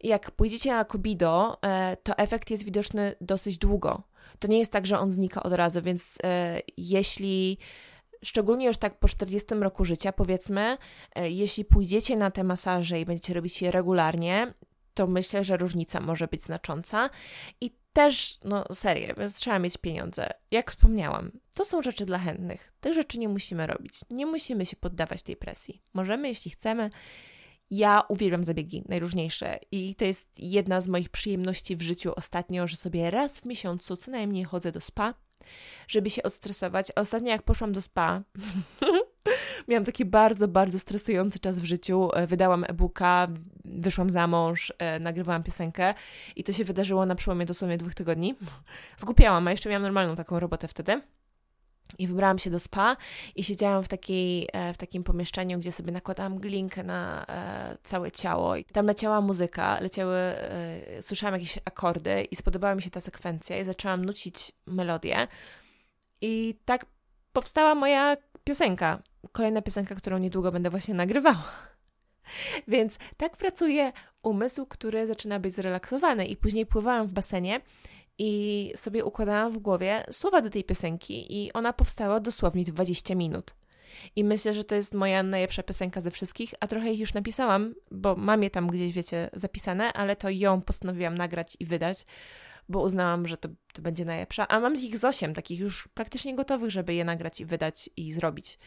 jak 0.00 0.30
pójdziecie 0.30 0.72
na 0.72 0.84
Kobido, 0.84 1.58
e, 1.62 1.96
to 2.02 2.18
efekt 2.18 2.50
jest 2.50 2.62
widoczny 2.62 3.14
dosyć 3.20 3.58
długo. 3.58 4.02
To 4.38 4.48
nie 4.48 4.58
jest 4.58 4.72
tak, 4.72 4.86
że 4.86 4.98
on 4.98 5.10
znika 5.10 5.42
od 5.42 5.52
razu, 5.52 5.82
więc 5.82 6.18
e, 6.24 6.60
jeśli 6.76 7.58
szczególnie 8.24 8.66
już 8.66 8.76
tak 8.76 8.98
po 8.98 9.08
40 9.08 9.54
roku 9.54 9.84
życia, 9.84 10.12
powiedzmy, 10.12 10.78
e, 11.14 11.30
jeśli 11.30 11.64
pójdziecie 11.64 12.16
na 12.16 12.30
te 12.30 12.44
masaże 12.44 13.00
i 13.00 13.04
będziecie 13.04 13.34
robić 13.34 13.62
je 13.62 13.70
regularnie, 13.70 14.54
to 14.94 15.06
myślę, 15.06 15.44
że 15.44 15.56
różnica 15.56 16.00
może 16.00 16.28
być 16.28 16.42
znacząca. 16.42 17.10
I 17.60 17.81
też, 17.92 18.38
no 18.44 18.64
serio, 18.72 19.14
więc 19.14 19.36
trzeba 19.36 19.58
mieć 19.58 19.78
pieniądze. 19.78 20.30
Jak 20.50 20.70
wspomniałam, 20.70 21.30
to 21.54 21.64
są 21.64 21.82
rzeczy 21.82 22.06
dla 22.06 22.18
chętnych. 22.18 22.72
Tych 22.80 22.94
rzeczy 22.94 23.18
nie 23.18 23.28
musimy 23.28 23.66
robić. 23.66 23.94
Nie 24.10 24.26
musimy 24.26 24.66
się 24.66 24.76
poddawać 24.76 25.22
tej 25.22 25.36
presji. 25.36 25.82
Możemy, 25.94 26.28
jeśli 26.28 26.50
chcemy. 26.50 26.90
Ja 27.70 28.02
uwielbiam 28.08 28.44
zabiegi 28.44 28.82
najróżniejsze 28.88 29.58
i 29.70 29.94
to 29.94 30.04
jest 30.04 30.28
jedna 30.38 30.80
z 30.80 30.88
moich 30.88 31.08
przyjemności 31.08 31.76
w 31.76 31.82
życiu 31.82 32.12
ostatnio, 32.16 32.68
że 32.68 32.76
sobie 32.76 33.10
raz 33.10 33.38
w 33.38 33.44
miesiącu 33.44 33.96
co 33.96 34.10
najmniej 34.10 34.44
chodzę 34.44 34.72
do 34.72 34.80
spa, 34.80 35.14
żeby 35.88 36.10
się 36.10 36.22
odstresować. 36.22 36.92
Ostatnio 36.96 37.30
jak 37.30 37.42
poszłam 37.42 37.72
do 37.72 37.80
spa, 37.80 38.22
Miałam 39.68 39.84
taki 39.84 40.04
bardzo, 40.04 40.48
bardzo 40.48 40.78
stresujący 40.78 41.38
czas 41.38 41.58
w 41.58 41.64
życiu. 41.64 42.10
E, 42.14 42.26
wydałam 42.26 42.64
e-booka, 42.64 43.28
wyszłam 43.64 44.10
za 44.10 44.26
mąż, 44.26 44.72
e, 44.78 45.00
nagrywałam 45.00 45.42
piosenkę 45.42 45.94
i 46.36 46.44
to 46.44 46.52
się 46.52 46.64
wydarzyło 46.64 47.06
na 47.06 47.14
przełomie 47.14 47.46
dosłownie 47.46 47.78
dwóch 47.78 47.94
tygodni. 47.94 48.34
Zgupiałam, 49.00 49.48
a 49.48 49.50
jeszcze 49.50 49.68
miałam 49.68 49.82
normalną 49.82 50.14
taką 50.14 50.40
robotę 50.40 50.68
wtedy. 50.68 51.02
I 51.98 52.06
wybrałam 52.06 52.38
się 52.38 52.50
do 52.50 52.60
spa 52.60 52.96
i 53.36 53.44
siedziałam 53.44 53.82
w, 53.82 53.88
takiej, 53.88 54.48
e, 54.52 54.74
w 54.74 54.76
takim 54.76 55.04
pomieszczeniu, 55.04 55.58
gdzie 55.58 55.72
sobie 55.72 55.92
nakładałam 55.92 56.38
glinkę 56.38 56.82
na 56.82 57.26
całe 57.84 58.10
ciało. 58.10 58.56
I 58.56 58.64
tam 58.64 58.86
leciała 58.86 59.20
muzyka, 59.20 59.80
leciały, 59.80 60.18
słyszałam 61.00 61.34
jakieś 61.34 61.58
akordy 61.64 62.22
i 62.30 62.36
spodobała 62.36 62.74
mi 62.74 62.82
się 62.82 62.90
ta 62.90 63.00
sekwencja 63.00 63.58
i 63.58 63.64
zaczęłam 63.64 64.04
nucić 64.04 64.52
melodię. 64.66 65.28
I 66.20 66.54
tak 66.64 66.86
powstała 67.32 67.74
moja 67.74 68.16
piosenka. 68.44 69.02
Kolejna 69.32 69.62
piosenka, 69.62 69.94
którą 69.94 70.18
niedługo 70.18 70.52
będę 70.52 70.70
właśnie 70.70 70.94
nagrywała. 70.94 71.52
Więc 72.68 72.98
tak 73.16 73.36
pracuje 73.36 73.92
umysł, 74.22 74.66
który 74.66 75.06
zaczyna 75.06 75.40
być 75.40 75.54
zrelaksowany. 75.54 76.26
I 76.26 76.36
później 76.36 76.66
pływałam 76.66 77.06
w 77.06 77.12
basenie 77.12 77.60
i 78.18 78.72
sobie 78.76 79.04
układałam 79.04 79.52
w 79.52 79.58
głowie 79.58 80.04
słowa 80.10 80.42
do 80.42 80.50
tej 80.50 80.64
piosenki 80.64 81.42
i 81.42 81.52
ona 81.52 81.72
powstała 81.72 82.20
dosłownie 82.20 82.64
w 82.64 82.66
20 82.66 83.14
minut. 83.14 83.54
I 84.16 84.24
myślę, 84.24 84.54
że 84.54 84.64
to 84.64 84.74
jest 84.74 84.94
moja 84.94 85.22
najlepsza 85.22 85.62
piosenka 85.62 86.00
ze 86.00 86.10
wszystkich, 86.10 86.54
a 86.60 86.66
trochę 86.66 86.92
ich 86.92 87.00
już 87.00 87.14
napisałam, 87.14 87.74
bo 87.90 88.16
mam 88.16 88.42
je 88.42 88.50
tam 88.50 88.66
gdzieś, 88.66 88.92
wiecie, 88.92 89.30
zapisane, 89.32 89.92
ale 89.92 90.16
to 90.16 90.30
ją 90.30 90.60
postanowiłam 90.60 91.18
nagrać 91.18 91.56
i 91.60 91.66
wydać, 91.66 92.06
bo 92.68 92.80
uznałam, 92.82 93.28
że 93.28 93.36
to, 93.36 93.48
to 93.72 93.82
będzie 93.82 94.04
najlepsza. 94.04 94.48
A 94.48 94.60
mam 94.60 94.74
ich 94.74 94.98
z 94.98 95.04
osiem, 95.04 95.34
takich 95.34 95.60
już 95.60 95.88
praktycznie 95.94 96.34
gotowych, 96.34 96.70
żeby 96.70 96.94
je 96.94 97.04
nagrać 97.04 97.40
i 97.40 97.44
wydać 97.44 97.90
i 97.96 98.12
zrobić. 98.12 98.58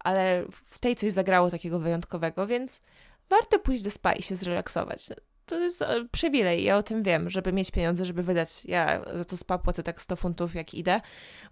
Ale 0.00 0.44
w 0.64 0.78
tej 0.78 0.96
coś 0.96 1.12
zagrało 1.12 1.50
takiego 1.50 1.78
wyjątkowego, 1.78 2.46
więc 2.46 2.80
warto 3.28 3.58
pójść 3.58 3.82
do 3.82 3.90
spa 3.90 4.12
i 4.12 4.22
się 4.22 4.36
zrelaksować 4.36 5.08
to 5.50 5.58
jest 5.58 5.82
e, 5.82 6.04
przywilej, 6.12 6.64
ja 6.64 6.76
o 6.76 6.82
tym 6.82 7.02
wiem, 7.02 7.30
żeby 7.30 7.52
mieć 7.52 7.70
pieniądze, 7.70 8.06
żeby 8.06 8.22
wydać, 8.22 8.64
ja 8.64 9.04
za 9.14 9.24
to 9.24 9.36
spa 9.36 9.58
płacę 9.58 9.82
tak 9.82 10.02
100 10.02 10.16
funtów 10.16 10.54
jak 10.54 10.74
idę, 10.74 11.00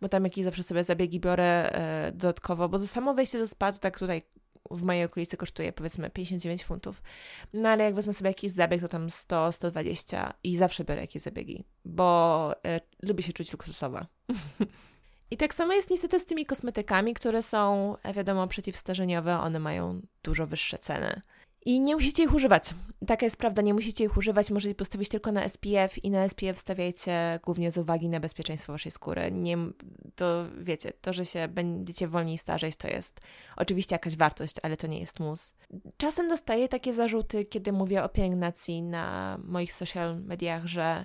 bo 0.01 0.09
tam 0.09 0.25
jakieś 0.25 0.45
zawsze 0.45 0.63
sobie 0.63 0.85
zabiegi 0.85 1.21
biorę 1.21 1.73
e, 1.73 2.13
dodatkowo, 2.13 2.69
bo 2.69 2.79
za 2.79 2.87
samo 2.87 3.15
wejście 3.15 3.39
do 3.39 3.47
spa 3.47 3.73
to 3.73 3.79
tak 3.79 3.99
tutaj 3.99 4.23
w 4.71 4.83
mojej 4.83 5.05
okolicy 5.05 5.37
kosztuje 5.37 5.73
powiedzmy 5.73 6.11
59 6.11 6.65
funtów. 6.65 7.03
No 7.53 7.69
ale 7.69 7.85
jak 7.85 7.95
wezmę 7.95 8.13
sobie 8.13 8.31
jakiś 8.31 8.53
zabieg, 8.53 8.81
to 8.81 8.89
tam 8.89 9.11
100, 9.11 9.53
120 9.53 10.35
i 10.45 10.57
zawsze 10.57 10.85
biorę 10.85 11.01
jakieś 11.01 11.23
zabiegi, 11.23 11.65
bo 11.85 12.53
e, 12.65 12.81
lubię 13.03 13.23
się 13.23 13.33
czuć 13.33 13.53
luksusowa. 13.53 14.07
I 15.31 15.37
tak 15.37 15.55
samo 15.55 15.73
jest 15.73 15.91
niestety 15.91 16.21
z 16.21 16.27
tymi 16.27 16.47
kosmetykami, 16.47 17.15
które 17.15 17.43
są, 17.43 17.95
e, 18.03 18.13
wiadomo, 18.13 18.47
przeciwstarzeniowe, 18.47 19.39
one 19.39 19.59
mają 19.59 20.01
dużo 20.23 20.47
wyższe 20.47 20.79
ceny. 20.79 21.23
I 21.65 21.81
nie 21.81 21.95
musicie 21.95 22.23
ich 22.23 22.35
używać. 22.35 22.75
Taka 23.07 23.27
jest 23.27 23.37
prawda, 23.37 23.63
nie 23.63 23.75
musicie 23.75 24.05
ich 24.05 24.17
używać, 24.17 24.51
możecie 24.51 24.75
postawić 24.75 25.09
tylko 25.09 25.33
na 25.33 25.49
SPF 25.49 26.05
i 26.05 26.11
na 26.11 26.29
SPF 26.29 26.59
stawiajcie 26.59 27.41
głównie 27.45 27.71
z 27.71 27.79
uwagi 27.79 28.09
na 28.09 28.21
bezpieczeństwo 28.21 28.73
waszej 28.73 28.93
skóry. 28.93 29.33
Nie, 29.33 29.57
to 30.15 30.45
wiecie, 30.59 30.93
to, 31.01 31.13
że 31.13 31.25
się 31.25 31.49
będziecie 31.49 32.09
wolniej 32.09 32.39
starzeć, 32.39 32.77
to 32.77 32.89
jest 32.89 33.21
oczywiście 33.57 33.95
jakaś 33.95 34.17
wartość, 34.17 34.57
ale 34.63 34.77
to 34.77 34.87
nie 34.87 35.01
jest 35.01 35.21
mus. 35.21 35.53
Czasem 35.97 36.29
dostaję 36.29 36.69
takie 36.69 36.93
zarzuty, 36.93 37.45
kiedy 37.45 37.73
mówię 37.73 38.05
o 38.05 38.09
pielęgnacji 38.09 38.83
na 38.83 39.39
moich 39.45 39.75
social 39.75 40.21
mediach, 40.21 40.67
że 40.67 41.05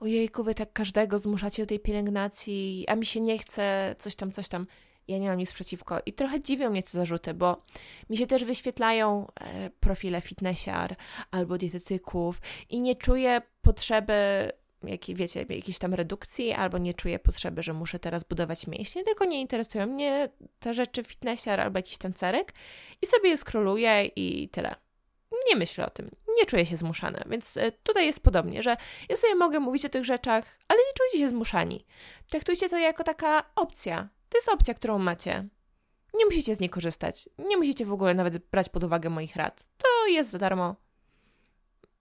ojejku, 0.00 0.44
wy 0.44 0.54
tak 0.54 0.72
każdego 0.72 1.18
zmuszacie 1.18 1.62
do 1.62 1.66
tej 1.66 1.80
pielęgnacji, 1.80 2.84
a 2.88 2.96
mi 2.96 3.06
się 3.06 3.20
nie 3.20 3.38
chce, 3.38 3.96
coś 3.98 4.16
tam, 4.16 4.32
coś 4.32 4.48
tam 4.48 4.66
ja 5.08 5.18
nie 5.18 5.28
mam 5.28 5.38
nic 5.38 5.52
przeciwko. 5.52 5.98
I 6.06 6.12
trochę 6.12 6.40
dziwią 6.40 6.70
mnie 6.70 6.82
te 6.82 6.90
zarzuty, 6.90 7.34
bo 7.34 7.62
mi 8.10 8.16
się 8.16 8.26
też 8.26 8.44
wyświetlają 8.44 9.26
e, 9.40 9.70
profile 9.70 10.20
fitnessiar 10.20 10.96
albo 11.30 11.58
dietetyków 11.58 12.40
i 12.70 12.80
nie 12.80 12.96
czuję 12.96 13.42
potrzeby 13.62 14.52
jak, 14.82 15.00
wiecie, 15.08 15.46
jakiejś 15.48 15.78
tam 15.78 15.94
redukcji, 15.94 16.52
albo 16.52 16.78
nie 16.78 16.94
czuję 16.94 17.18
potrzeby, 17.18 17.62
że 17.62 17.72
muszę 17.72 17.98
teraz 17.98 18.24
budować 18.24 18.66
mięśnie, 18.66 19.04
tylko 19.04 19.24
nie 19.24 19.40
interesują 19.40 19.86
mnie 19.86 20.28
te 20.60 20.74
rzeczy 20.74 21.04
fitnessiar 21.04 21.60
albo 21.60 21.78
jakiś 21.78 21.98
tancerek 21.98 22.54
i 23.02 23.06
sobie 23.06 23.28
je 23.28 23.36
skroluję 23.36 24.04
i 24.16 24.48
tyle. 24.48 24.74
Nie 25.48 25.56
myślę 25.56 25.86
o 25.86 25.90
tym, 25.90 26.10
nie 26.36 26.46
czuję 26.46 26.66
się 26.66 26.76
zmuszana, 26.76 27.24
więc 27.26 27.56
e, 27.56 27.72
tutaj 27.72 28.06
jest 28.06 28.20
podobnie, 28.20 28.62
że 28.62 28.76
ja 29.08 29.16
sobie 29.16 29.34
mogę 29.34 29.60
mówić 29.60 29.84
o 29.84 29.88
tych 29.88 30.04
rzeczach, 30.04 30.44
ale 30.68 30.78
nie 30.78 30.92
czujcie 30.94 31.18
się 31.18 31.28
zmuszani. 31.28 31.86
Traktujcie 32.30 32.68
to 32.68 32.78
jako 32.78 33.04
taka 33.04 33.44
opcja, 33.56 34.08
to 34.28 34.38
jest 34.38 34.48
opcja, 34.48 34.74
którą 34.74 34.98
macie. 34.98 35.48
Nie 36.14 36.24
musicie 36.24 36.54
z 36.56 36.60
niej 36.60 36.70
korzystać. 36.70 37.28
Nie 37.38 37.56
musicie 37.56 37.86
w 37.86 37.92
ogóle 37.92 38.14
nawet 38.14 38.38
brać 38.38 38.68
pod 38.68 38.84
uwagę 38.84 39.10
moich 39.10 39.36
rad. 39.36 39.64
To 39.78 40.06
jest 40.06 40.30
za 40.30 40.38
darmo. 40.38 40.76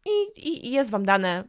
I, 0.05 0.47
i, 0.49 0.71
jest 0.71 0.89
wam 0.89 1.05
dane. 1.05 1.43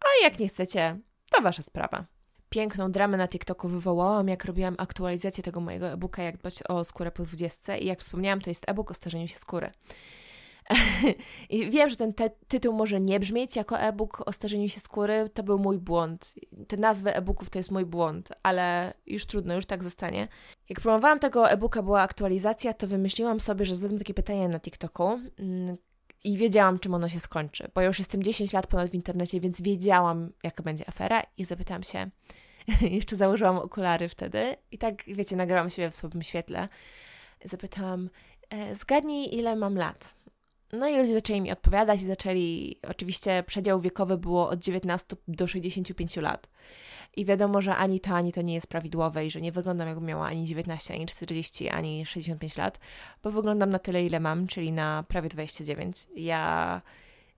A 0.00 0.24
jak 0.24 0.38
nie 0.38 0.48
chcecie, 0.48 0.98
to 1.30 1.42
wasza 1.42 1.62
sprawa. 1.62 2.04
Piękną 2.48 2.92
dramę 2.92 3.16
na 3.16 3.28
TikToku 3.28 3.68
wywołałam, 3.68 4.28
jak 4.28 4.44
robiłam 4.44 4.74
aktualizację 4.78 5.44
tego 5.44 5.60
mojego 5.60 5.88
e-booka, 5.88 6.22
jak 6.22 6.36
dbać 6.36 6.62
o 6.68 6.84
skórę 6.84 7.10
po 7.10 7.22
20. 7.22 7.76
I 7.76 7.86
jak 7.86 8.00
wspomniałam, 8.00 8.40
to 8.40 8.50
jest 8.50 8.68
e-book 8.68 8.90
o 8.90 8.94
starzeniu 8.94 9.28
się 9.28 9.38
skóry. 9.38 9.70
I 11.50 11.70
wiem, 11.70 11.88
że 11.88 11.96
ten 11.96 12.14
te 12.14 12.30
tytuł 12.30 12.72
może 12.72 13.00
nie 13.00 13.20
brzmieć 13.20 13.56
jako 13.56 13.78
e-book 13.78 14.22
o 14.26 14.32
starzeniu 14.32 14.68
się 14.68 14.80
skóry. 14.80 15.30
To 15.34 15.42
był 15.42 15.58
mój 15.58 15.78
błąd. 15.78 16.34
Te 16.68 16.76
nazwy 16.76 17.14
e-booków 17.14 17.50
to 17.50 17.58
jest 17.58 17.70
mój 17.70 17.84
błąd, 17.84 18.28
ale 18.42 18.94
już 19.06 19.26
trudno, 19.26 19.54
już 19.54 19.66
tak 19.66 19.84
zostanie. 19.84 20.28
Jak 20.68 20.80
promowałam 20.80 21.18
tego 21.18 21.50
e-booka, 21.50 21.82
była 21.82 22.02
aktualizacja, 22.02 22.72
to 22.72 22.86
wymyśliłam 22.86 23.40
sobie, 23.40 23.66
że 23.66 23.76
zadam 23.76 23.98
takie 23.98 24.14
pytanie 24.14 24.48
na 24.48 24.60
TikToku. 24.60 25.20
Mm, 25.38 25.76
I 26.24 26.36
wiedziałam, 26.36 26.78
czym 26.78 26.94
ono 26.94 27.08
się 27.08 27.20
skończy, 27.20 27.70
bo 27.74 27.82
już 27.82 27.98
jestem 27.98 28.22
10 28.22 28.52
lat 28.52 28.66
ponad 28.66 28.90
w 28.90 28.94
internecie, 28.94 29.40
więc 29.40 29.60
wiedziałam, 29.60 30.32
jaka 30.42 30.62
będzie 30.62 30.88
afera, 30.88 31.22
i 31.36 31.44
zapytałam 31.44 31.82
się, 31.82 32.10
jeszcze 32.80 33.16
założyłam 33.16 33.58
okulary 33.58 34.08
wtedy, 34.08 34.56
i 34.70 34.78
tak, 34.78 35.02
wiecie, 35.06 35.36
nagrałam 35.36 35.70
siebie 35.70 35.90
w 35.90 35.96
słabym 35.96 36.22
świetle. 36.22 36.68
Zapytałam, 37.44 38.10
e, 38.50 38.74
zgadnij, 38.74 39.34
ile 39.34 39.56
mam 39.56 39.76
lat. 39.76 40.15
No 40.72 40.88
i 40.88 40.96
ludzie 40.96 41.14
zaczęli 41.14 41.40
mi 41.40 41.52
odpowiadać 41.52 42.02
i 42.02 42.06
zaczęli, 42.06 42.78
oczywiście 42.88 43.44
przedział 43.46 43.80
wiekowy 43.80 44.18
było 44.18 44.48
od 44.48 44.58
19 44.58 45.16
do 45.28 45.46
65 45.46 46.16
lat. 46.16 46.48
I 47.16 47.24
wiadomo, 47.24 47.60
że 47.60 47.76
ani 47.76 48.00
to, 48.00 48.10
ani 48.10 48.32
to 48.32 48.42
nie 48.42 48.54
jest 48.54 48.66
prawidłowe 48.66 49.26
i 49.26 49.30
że 49.30 49.40
nie 49.40 49.52
wyglądam 49.52 49.88
jakbym 49.88 50.06
miała 50.06 50.26
ani 50.26 50.46
19, 50.46 50.94
ani 50.94 51.06
40, 51.06 51.68
ani 51.68 52.06
65 52.06 52.56
lat, 52.56 52.78
bo 53.22 53.30
wyglądam 53.30 53.70
na 53.70 53.78
tyle, 53.78 54.04
ile 54.04 54.20
mam, 54.20 54.46
czyli 54.46 54.72
na 54.72 55.04
prawie 55.08 55.28
29. 55.28 55.96
Ja 56.16 56.82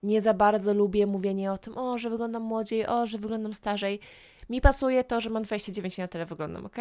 nie 0.03 0.21
za 0.21 0.33
bardzo 0.33 0.73
lubię 0.73 1.07
mówienie 1.07 1.51
o 1.51 1.57
tym, 1.57 1.77
o, 1.77 1.97
że 1.97 2.09
wyglądam 2.09 2.43
młodziej, 2.43 2.87
o, 2.87 3.07
że 3.07 3.17
wyglądam 3.17 3.53
starzej. 3.53 3.99
Mi 4.49 4.61
pasuje 4.61 5.03
to, 5.03 5.21
że 5.21 5.29
mam 5.29 5.43
29 5.43 5.97
i 5.97 6.01
na 6.01 6.07
tyle 6.07 6.25
wyglądam, 6.25 6.65
ok? 6.65 6.77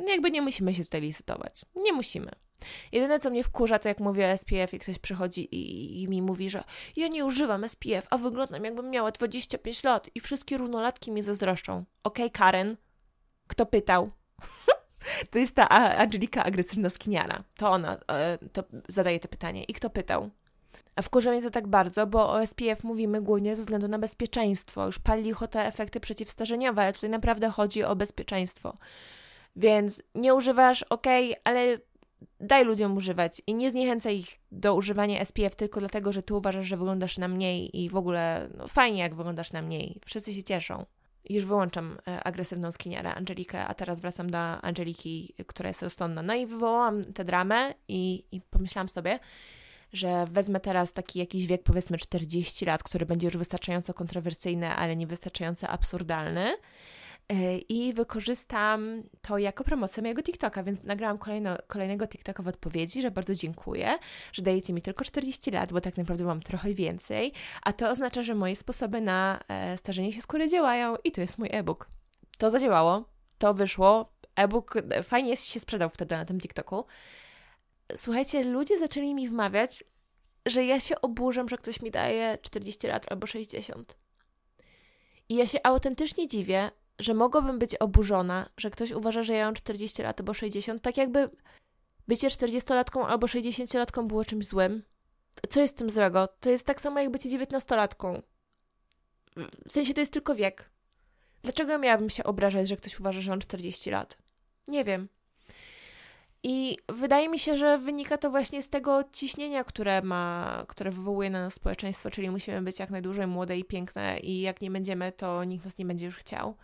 No 0.00 0.08
jakby 0.08 0.30
nie 0.30 0.42
musimy 0.42 0.74
się 0.74 0.84
tutaj 0.84 1.00
licytować. 1.00 1.64
Nie 1.74 1.92
musimy. 1.92 2.30
Jedyne, 2.92 3.20
co 3.20 3.30
mnie 3.30 3.44
wkurza, 3.44 3.78
to 3.78 3.88
jak 3.88 4.00
mówię 4.00 4.36
SPF 4.36 4.74
i 4.74 4.78
ktoś 4.78 4.98
przychodzi 4.98 5.54
i, 5.54 6.02
i, 6.02 6.08
mi 6.08 6.22
mówi, 6.22 6.50
że 6.50 6.64
ja 6.96 7.08
nie 7.08 7.24
używam 7.24 7.68
SPF, 7.68 8.06
a 8.10 8.16
wyglądam 8.18 8.64
jakbym 8.64 8.90
miała 8.90 9.10
25 9.10 9.84
lat 9.84 10.10
i 10.14 10.20
wszystkie 10.20 10.58
równolatki 10.58 11.10
mi 11.10 11.22
zazdroszczą. 11.22 11.84
Okej, 12.04 12.26
okay, 12.26 12.30
Karen? 12.30 12.76
Kto 13.46 13.66
pytał? 13.66 14.10
to 15.30 15.38
jest 15.38 15.56
ta 15.56 15.68
Angelika 15.68 16.44
agresywna 16.44 16.90
skiniara. 16.90 17.44
To 17.56 17.70
ona 17.70 17.98
e, 18.08 18.38
to 18.52 18.64
zadaje 18.88 19.20
to 19.20 19.28
pytanie. 19.28 19.64
I 19.64 19.74
kto 19.74 19.90
pytał? 19.90 20.30
A 20.96 21.02
wkurza 21.02 21.30
mnie 21.30 21.42
to 21.42 21.50
tak 21.50 21.66
bardzo, 21.68 22.06
bo 22.06 22.32
o 22.32 22.46
SPF 22.46 22.84
mówimy 22.84 23.22
głównie 23.22 23.56
ze 23.56 23.62
względu 23.62 23.88
na 23.88 23.98
bezpieczeństwo. 23.98 24.86
Już 24.86 24.98
pali 24.98 25.34
o 25.34 25.46
te 25.46 25.66
efekty 25.66 26.00
przeciwstarzeniowe, 26.00 26.82
ale 26.82 26.92
tutaj 26.92 27.10
naprawdę 27.10 27.48
chodzi 27.48 27.84
o 27.84 27.96
bezpieczeństwo. 27.96 28.76
Więc 29.60 30.02
nie 30.14 30.34
używasz, 30.34 30.82
ok, 30.82 31.06
ale 31.44 31.78
daj 32.40 32.64
ludziom 32.64 32.96
używać 32.96 33.42
i 33.46 33.54
nie 33.54 33.70
zniechęcaj 33.70 34.18
ich 34.18 34.40
do 34.52 34.74
używania 34.74 35.24
SPF 35.24 35.56
tylko 35.56 35.80
dlatego, 35.80 36.12
że 36.12 36.22
ty 36.22 36.34
uważasz, 36.34 36.66
że 36.66 36.76
wyglądasz 36.76 37.18
na 37.18 37.28
mniej 37.28 37.82
i 37.82 37.90
w 37.90 37.96
ogóle 37.96 38.48
no, 38.56 38.68
fajnie, 38.68 39.00
jak 39.00 39.14
wyglądasz 39.14 39.52
na 39.52 39.62
mniej. 39.62 40.00
Wszyscy 40.06 40.32
się 40.32 40.42
cieszą. 40.42 40.86
Już 41.30 41.44
wyłączam 41.44 41.98
e, 42.08 42.24
agresywną 42.24 42.70
skiniarę 42.70 43.14
Angelikę, 43.14 43.66
a 43.66 43.74
teraz 43.74 44.00
wracam 44.00 44.30
do 44.30 44.38
Angeliki, 44.38 45.34
która 45.46 45.68
jest 45.68 45.82
rozsądna. 45.82 46.22
No 46.22 46.34
i 46.34 46.46
wywołałam 46.46 47.04
tę 47.04 47.24
dramę 47.24 47.74
i, 47.88 48.24
i 48.32 48.40
pomyślałam 48.40 48.88
sobie, 48.88 49.18
że 49.92 50.26
wezmę 50.30 50.60
teraz 50.60 50.92
taki 50.92 51.18
jakiś 51.18 51.46
wiek, 51.46 51.62
powiedzmy 51.62 51.98
40 51.98 52.64
lat, 52.64 52.82
który 52.82 53.06
będzie 53.06 53.26
już 53.26 53.36
wystarczająco 53.36 53.94
kontrowersyjny, 53.94 54.68
ale 54.68 54.96
nie 54.96 55.06
wystarczająco 55.06 55.68
absurdalny 55.68 56.56
i 57.68 57.92
wykorzystam 57.92 59.02
to 59.22 59.38
jako 59.38 59.64
promocję 59.64 60.02
mojego 60.02 60.22
TikToka, 60.22 60.62
więc 60.62 60.82
nagrałam 60.82 61.18
kolejno, 61.18 61.56
kolejnego 61.66 62.06
TikToka 62.06 62.42
w 62.42 62.48
odpowiedzi, 62.48 63.02
że 63.02 63.10
bardzo 63.10 63.34
dziękuję, 63.34 63.98
że 64.32 64.42
dajecie 64.42 64.72
mi 64.72 64.82
tylko 64.82 65.04
40 65.04 65.50
lat, 65.50 65.72
bo 65.72 65.80
tak 65.80 65.96
naprawdę 65.96 66.24
mam 66.24 66.40
trochę 66.40 66.74
więcej, 66.74 67.32
a 67.62 67.72
to 67.72 67.90
oznacza, 67.90 68.22
że 68.22 68.34
moje 68.34 68.56
sposoby 68.56 69.00
na 69.00 69.40
e, 69.48 69.78
starzenie 69.78 70.12
się 70.12 70.20
skóry 70.20 70.48
działają 70.48 70.96
i 71.04 71.12
to 71.12 71.20
jest 71.20 71.38
mój 71.38 71.48
e-book. 71.52 71.88
To 72.38 72.50
zadziałało, 72.50 73.04
to 73.38 73.54
wyszło, 73.54 74.12
e-book 74.36 74.76
e, 74.76 75.02
fajnie 75.02 75.36
się 75.36 75.60
sprzedał 75.60 75.90
wtedy 75.90 76.16
na 76.16 76.24
tym 76.24 76.40
TikToku. 76.40 76.84
Słuchajcie, 77.96 78.44
ludzie 78.44 78.78
zaczęli 78.78 79.14
mi 79.14 79.28
wmawiać, 79.28 79.84
że 80.46 80.64
ja 80.64 80.80
się 80.80 81.00
oburzam, 81.00 81.48
że 81.48 81.58
ktoś 81.58 81.80
mi 81.82 81.90
daje 81.90 82.38
40 82.42 82.86
lat 82.86 83.12
albo 83.12 83.26
60. 83.26 83.96
I 85.28 85.36
ja 85.36 85.46
się 85.46 85.58
autentycznie 85.62 86.28
dziwię, 86.28 86.70
że 87.00 87.14
mogłabym 87.14 87.58
być 87.58 87.76
oburzona, 87.76 88.50
że 88.56 88.70
ktoś 88.70 88.90
uważa, 88.90 89.22
że 89.22 89.34
ja 89.34 89.44
mam 89.44 89.54
40 89.54 90.02
lat 90.02 90.20
albo 90.20 90.34
60, 90.34 90.82
tak 90.82 90.96
jakby 90.96 91.30
bycie 92.08 92.28
40-latką 92.28 93.06
albo 93.06 93.26
60-latką 93.26 94.06
było 94.06 94.24
czymś 94.24 94.46
złym. 94.46 94.82
Co 95.50 95.60
jest 95.60 95.76
w 95.76 95.78
tym 95.78 95.90
złego? 95.90 96.28
To 96.40 96.50
jest 96.50 96.66
tak 96.66 96.80
samo 96.80 97.00
jak 97.00 97.10
bycie 97.10 97.28
19-latką. 97.28 98.22
W 99.68 99.72
sensie 99.72 99.94
to 99.94 100.00
jest 100.00 100.12
tylko 100.12 100.34
wiek. 100.34 100.70
Dlaczego 101.42 101.78
miałabym 101.78 102.10
się 102.10 102.24
obrażać, 102.24 102.68
że 102.68 102.76
ktoś 102.76 103.00
uważa, 103.00 103.20
że 103.20 103.30
mam 103.30 103.40
40 103.40 103.90
lat? 103.90 104.18
Nie 104.68 104.84
wiem. 104.84 105.08
I 106.42 106.76
wydaje 106.88 107.28
mi 107.28 107.38
się, 107.38 107.56
że 107.58 107.78
wynika 107.78 108.18
to 108.18 108.30
właśnie 108.30 108.62
z 108.62 108.70
tego 108.70 109.04
ciśnienia, 109.12 109.64
które 109.64 110.02
ma, 110.02 110.64
które 110.68 110.90
wywołuje 110.90 111.30
na 111.30 111.40
nas 111.40 111.54
społeczeństwo, 111.54 112.10
czyli 112.10 112.30
musimy 112.30 112.62
być 112.62 112.78
jak 112.78 112.90
najdłużej 112.90 113.26
młode 113.26 113.58
i 113.58 113.64
piękne 113.64 114.18
i 114.18 114.40
jak 114.40 114.60
nie 114.60 114.70
będziemy, 114.70 115.12
to 115.12 115.44
nikt 115.44 115.64
nas 115.64 115.78
nie 115.78 115.84
będzie 115.84 116.06
już 116.06 116.16
chciał. 116.16 116.56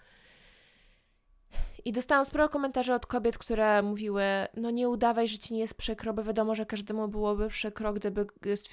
I 1.84 1.92
dostałam 1.92 2.24
sporo 2.24 2.48
komentarzy 2.48 2.94
od 2.94 3.06
kobiet, 3.06 3.38
które 3.38 3.82
mówiły: 3.82 4.22
No, 4.56 4.70
nie 4.70 4.88
udawaj, 4.88 5.28
że 5.28 5.38
ci 5.38 5.54
nie 5.54 5.60
jest 5.60 5.74
przykro, 5.74 6.14
bo 6.14 6.22
wiadomo, 6.22 6.54
że 6.54 6.66
każdemu 6.66 7.08
byłoby 7.08 7.48
przykro, 7.48 7.92
gdyby 7.92 8.26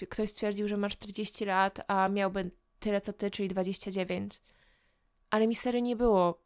ktoś 0.09 0.29
stwierdził, 0.29 0.67
że 0.67 0.77
ma 0.77 0.89
40 0.89 1.45
lat, 1.45 1.81
a 1.87 2.09
miałby 2.09 2.51
tyle 2.79 3.01
co 3.01 3.13
ty, 3.13 3.31
czyli 3.31 3.47
29. 3.47 4.41
Ale 5.29 5.47
mi 5.47 5.55
serio 5.55 5.81
nie 5.81 5.95
było, 5.95 6.39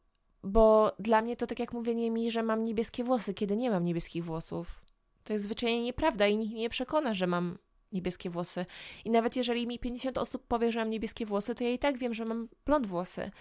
bo 0.43 0.91
dla 0.99 1.21
mnie 1.21 1.35
to 1.35 1.47
tak 1.47 1.59
jak 1.59 1.73
mówienie 1.73 2.11
mi, 2.11 2.31
że 2.31 2.43
mam 2.43 2.63
niebieskie 2.63 3.03
włosy, 3.03 3.33
kiedy 3.33 3.57
nie 3.57 3.69
mam 3.69 3.83
niebieskich 3.83 4.25
włosów. 4.25 4.81
To 5.23 5.33
jest 5.33 5.45
zwyczajnie 5.45 5.83
nieprawda 5.83 6.27
i 6.27 6.37
nikt 6.37 6.51
mnie 6.51 6.61
nie 6.61 6.69
przekona, 6.69 7.13
że 7.13 7.27
mam 7.27 7.57
niebieskie 7.91 8.29
włosy. 8.29 8.65
I 9.05 9.09
nawet 9.09 9.35
jeżeli 9.35 9.67
mi 9.67 9.79
50 9.79 10.17
osób 10.17 10.47
powie, 10.47 10.71
że 10.71 10.79
mam 10.79 10.89
niebieskie 10.89 11.25
włosy, 11.25 11.55
to 11.55 11.63
ja 11.63 11.69
i 11.69 11.79
tak 11.79 11.97
wiem, 11.97 12.13
że 12.13 12.25
mam 12.25 12.47
blond 12.65 12.87
włosy. 12.87 13.31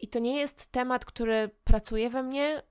I 0.00 0.08
to 0.08 0.18
nie 0.18 0.36
jest 0.38 0.66
temat, 0.66 1.04
który 1.04 1.50
pracuje 1.64 2.10
we 2.10 2.22
mnie. 2.22 2.62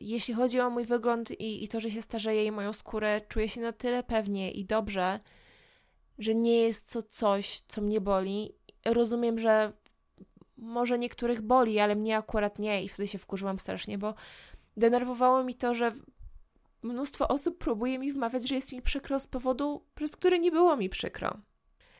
Jeśli 0.00 0.34
chodzi 0.34 0.60
o 0.60 0.70
mój 0.70 0.84
wygląd 0.84 1.30
i, 1.30 1.64
i 1.64 1.68
to, 1.68 1.80
że 1.80 1.90
się 1.90 2.02
starzeję 2.02 2.44
i 2.44 2.52
moją 2.52 2.72
skórę, 2.72 3.20
czuję 3.28 3.48
się 3.48 3.60
na 3.60 3.72
tyle 3.72 4.02
pewnie 4.02 4.50
i 4.50 4.64
dobrze, 4.64 5.20
że 6.18 6.34
nie 6.34 6.56
jest 6.60 6.92
to 6.92 7.02
coś, 7.02 7.60
co 7.60 7.80
mnie 7.80 8.00
boli. 8.00 8.52
Rozumiem, 8.84 9.38
że 9.38 9.72
może 10.56 10.98
niektórych 10.98 11.42
boli, 11.42 11.80
ale 11.80 11.96
mnie 11.96 12.16
akurat 12.16 12.58
nie 12.58 12.84
i 12.84 12.88
wtedy 12.88 13.08
się 13.08 13.18
wkurzyłam 13.18 13.58
strasznie, 13.58 13.98
bo 13.98 14.14
denerwowało 14.76 15.44
mi 15.44 15.54
to, 15.54 15.74
że 15.74 15.92
mnóstwo 16.82 17.28
osób 17.28 17.58
próbuje 17.58 17.98
mi 17.98 18.12
wmawiać, 18.12 18.48
że 18.48 18.54
jest 18.54 18.72
mi 18.72 18.82
przykro 18.82 19.18
z 19.18 19.26
powodu, 19.26 19.82
przez 19.94 20.16
który 20.16 20.38
nie 20.38 20.50
było 20.50 20.76
mi 20.76 20.88
przykro. 20.88 21.38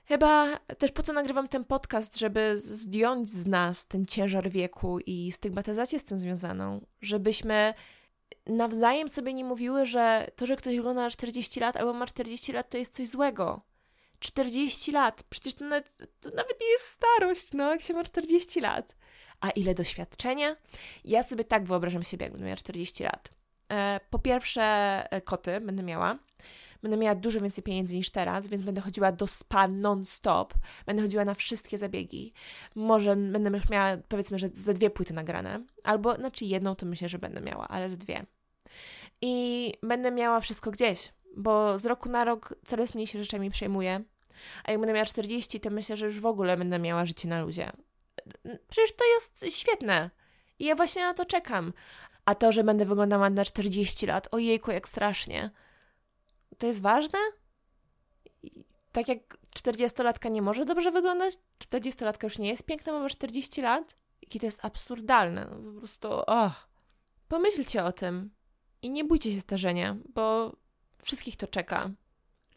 Chyba 0.09 0.59
też 0.79 0.93
po 0.93 1.03
to 1.03 1.13
nagrywam 1.13 1.49
ten 1.49 1.65
podcast, 1.65 2.19
żeby 2.19 2.59
zdjąć 2.59 3.31
z 3.31 3.47
nas 3.47 3.87
ten 3.87 4.07
ciężar 4.07 4.51
wieku 4.51 4.99
i 5.07 5.33
stygmatyzację 5.33 5.99
z 5.99 6.05
tym 6.05 6.19
związaną, 6.19 6.87
żebyśmy 7.01 7.75
nawzajem 8.47 9.09
sobie 9.09 9.35
nie 9.35 9.45
mówiły, 9.45 9.87
że 9.87 10.31
to, 10.37 10.47
że 10.47 10.57
ktoś 10.57 10.77
wygląda 10.77 11.03
na 11.03 11.11
40 11.11 11.61
lat 11.61 11.77
albo 11.77 11.93
ma 11.93 12.07
40 12.07 12.53
lat, 12.53 12.71
to 12.71 12.79
jest 12.79 12.95
coś 12.95 13.09
złego. 13.09 13.61
40 14.19 14.93
lat, 14.93 15.23
przecież 15.23 15.55
to 15.55 15.65
nawet, 15.65 15.99
to 16.21 16.31
nawet 16.31 16.61
nie 16.61 16.71
jest 16.71 16.85
starość, 16.85 17.53
no, 17.53 17.71
jak 17.71 17.83
się 17.83 17.95
ma 17.95 18.05
40 18.05 18.61
lat. 18.61 18.97
A 19.41 19.51
ile 19.51 19.75
doświadczenia? 19.75 20.57
Ja 21.05 21.23
sobie 21.23 21.45
tak 21.45 21.65
wyobrażam 21.65 22.03
siebie, 22.03 22.25
jak 22.25 22.33
będę 22.33 22.47
miała 22.47 22.57
40 22.57 23.05
lat. 23.05 23.29
E, 23.73 24.01
po 24.11 24.19
pierwsze, 24.19 24.63
e, 25.11 25.21
koty 25.21 25.61
będę 25.61 25.83
miała 25.83 26.19
będę 26.83 26.97
miała 26.97 27.15
dużo 27.15 27.41
więcej 27.41 27.65
pieniędzy 27.65 27.97
niż 27.97 28.11
teraz, 28.11 28.47
więc 28.49 28.63
będę 28.63 28.81
chodziła 28.81 29.13
do 29.13 29.27
spa 29.27 29.69
non-stop. 29.69 30.55
Będę 30.87 31.03
chodziła 31.03 31.25
na 31.25 31.35
wszystkie 31.35 31.79
zabiegi. 31.79 32.33
Może 32.75 33.17
będę 33.17 33.51
już 33.51 33.69
miała, 33.69 33.97
powiedzmy, 34.09 34.39
że 34.39 34.49
ze 34.55 34.75
dwie 34.75 34.91
płyty 34.91 35.15
nagrane. 35.15 35.65
Albo, 35.85 36.15
znaczy 36.15 36.45
jedną 36.45 36.75
to 36.75 36.87
myślę, 36.87 37.09
że 37.09 37.19
będę 37.19 37.41
miała, 37.41 37.69
ale 37.69 37.91
ze 37.91 37.97
dwie. 37.97 38.27
I 39.21 39.75
będę 39.83 40.11
miała 40.11 40.41
wszystko 40.41 40.71
gdzieś, 40.71 41.13
bo 41.37 41.79
z 41.79 41.87
roku 41.87 42.09
na 42.09 42.25
rok 42.25 42.55
coraz 42.67 42.95
mniej 42.95 43.07
się 43.07 43.23
rzeczami 43.23 43.51
przejmuję. 43.51 44.05
A 44.65 44.71
jak 44.71 44.81
będę 44.81 44.93
miała 44.93 45.07
40, 45.07 45.61
to 45.61 45.71
myślę, 45.71 45.97
że 45.97 46.07
już 46.07 46.21
w 46.21 46.27
ogóle 46.27 46.57
będę 46.57 46.79
miała 46.79 47.05
życie 47.05 47.29
na 47.29 47.43
luzie. 47.43 47.73
Przecież 48.69 48.97
to 48.97 49.05
jest 49.15 49.57
świetne. 49.57 50.11
I 50.59 50.65
ja 50.65 50.75
właśnie 50.75 51.03
na 51.03 51.15
to 51.15 51.25
czekam. 51.25 51.73
A 52.25 52.35
to, 52.35 52.53
że 52.53 52.65
będę 52.65 52.87
wyglądała 52.87 53.31
na 53.31 53.45
40 53.45 54.07
lat, 54.07 54.29
ojejku, 54.31 54.71
jak 54.71 54.89
strasznie 54.89 55.51
to 56.59 56.67
jest 56.67 56.81
ważne? 56.81 57.19
Tak 58.93 59.09
jak 59.09 59.39
40-latka 59.57 60.31
nie 60.31 60.43
może 60.43 60.65
dobrze 60.65 60.91
wyglądać, 60.91 61.35
40-latka 61.59 62.25
już 62.25 62.39
nie 62.39 62.49
jest 62.49 62.63
piękna, 62.63 62.93
ma 62.93 63.09
40 63.09 63.63
lat? 63.63 63.97
I 64.31 64.41
to 64.41 64.47
jest 64.47 64.65
absurdalne. 64.65 65.49
No, 65.51 65.73
po 65.73 65.79
prostu, 65.79 66.09
oh. 66.27 66.55
Pomyślcie 67.29 67.85
o 67.85 67.93
tym 67.93 68.31
i 68.83 68.91
nie 68.91 69.05
bójcie 69.05 69.33
się 69.33 69.41
starzenia, 69.41 69.97
bo 70.15 70.57
wszystkich 71.03 71.37
to 71.37 71.47
czeka. 71.47 71.91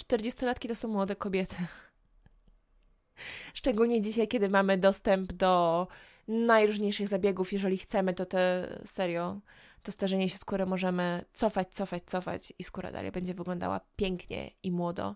40-latki 0.04 0.68
to 0.68 0.76
są 0.76 0.88
młode 0.88 1.16
kobiety. 1.16 1.56
Szczególnie 3.54 4.02
dzisiaj, 4.02 4.28
kiedy 4.28 4.50
mamy 4.50 4.78
dostęp 4.78 5.34
do 5.34 5.88
najróżniejszych 6.28 7.08
zabiegów, 7.08 7.54
jeżeli 7.54 7.78
chcemy, 7.78 8.14
to 8.14 8.26
te 8.26 8.68
serio 8.86 9.40
to 9.84 9.92
starzenie 9.92 10.30
się 10.30 10.38
skóry 10.38 10.66
możemy 10.66 11.26
cofać, 11.34 11.74
cofać, 11.74 12.04
cofać 12.06 12.54
i 12.60 12.64
skóra 12.64 12.92
dalej 12.92 13.12
będzie 13.12 13.34
wyglądała 13.34 13.82
pięknie 13.96 14.52
i 14.64 14.72
młodo. 14.72 15.16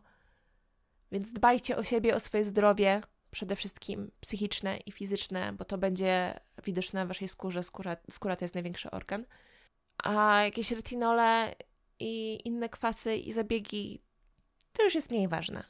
Więc 1.12 1.32
dbajcie 1.32 1.78
o 1.78 1.84
siebie, 1.84 2.16
o 2.16 2.20
swoje 2.20 2.46
zdrowie, 2.46 3.02
przede 3.32 3.56
wszystkim 3.56 4.12
psychiczne 4.20 4.78
i 4.78 4.92
fizyczne, 4.92 5.54
bo 5.54 5.66
to 5.66 5.78
będzie 5.78 6.40
widoczne 6.64 7.00
na 7.00 7.06
waszej 7.06 7.28
skórze. 7.28 7.64
Skóra, 7.64 7.98
skóra 8.12 8.36
to 8.36 8.46
jest 8.46 8.56
największy 8.56 8.92
organ. 8.92 9.26
A 10.04 10.42
jakieś 10.44 10.72
retinole 10.72 11.56
i 12.00 12.40
inne 12.48 12.70
kwasy 12.70 13.16
i 13.16 13.32
zabiegi 13.32 14.02
to 14.74 14.84
już 14.84 14.96
jest 14.96 15.12
mniej 15.12 15.28
ważne. 15.28 15.64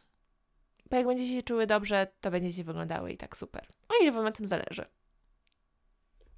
Bo 0.89 0.97
jak 0.97 1.05
będziecie 1.05 1.33
się 1.33 1.43
czuły 1.43 1.67
dobrze, 1.67 2.07
to 2.21 2.31
będziecie 2.31 2.63
wyglądały 2.63 3.11
i 3.11 3.17
tak 3.17 3.37
super. 3.37 3.67
O 3.89 4.03
ile 4.03 4.11
wam 4.11 4.23
na 4.23 4.31
tym 4.31 4.47
zależy. 4.47 4.85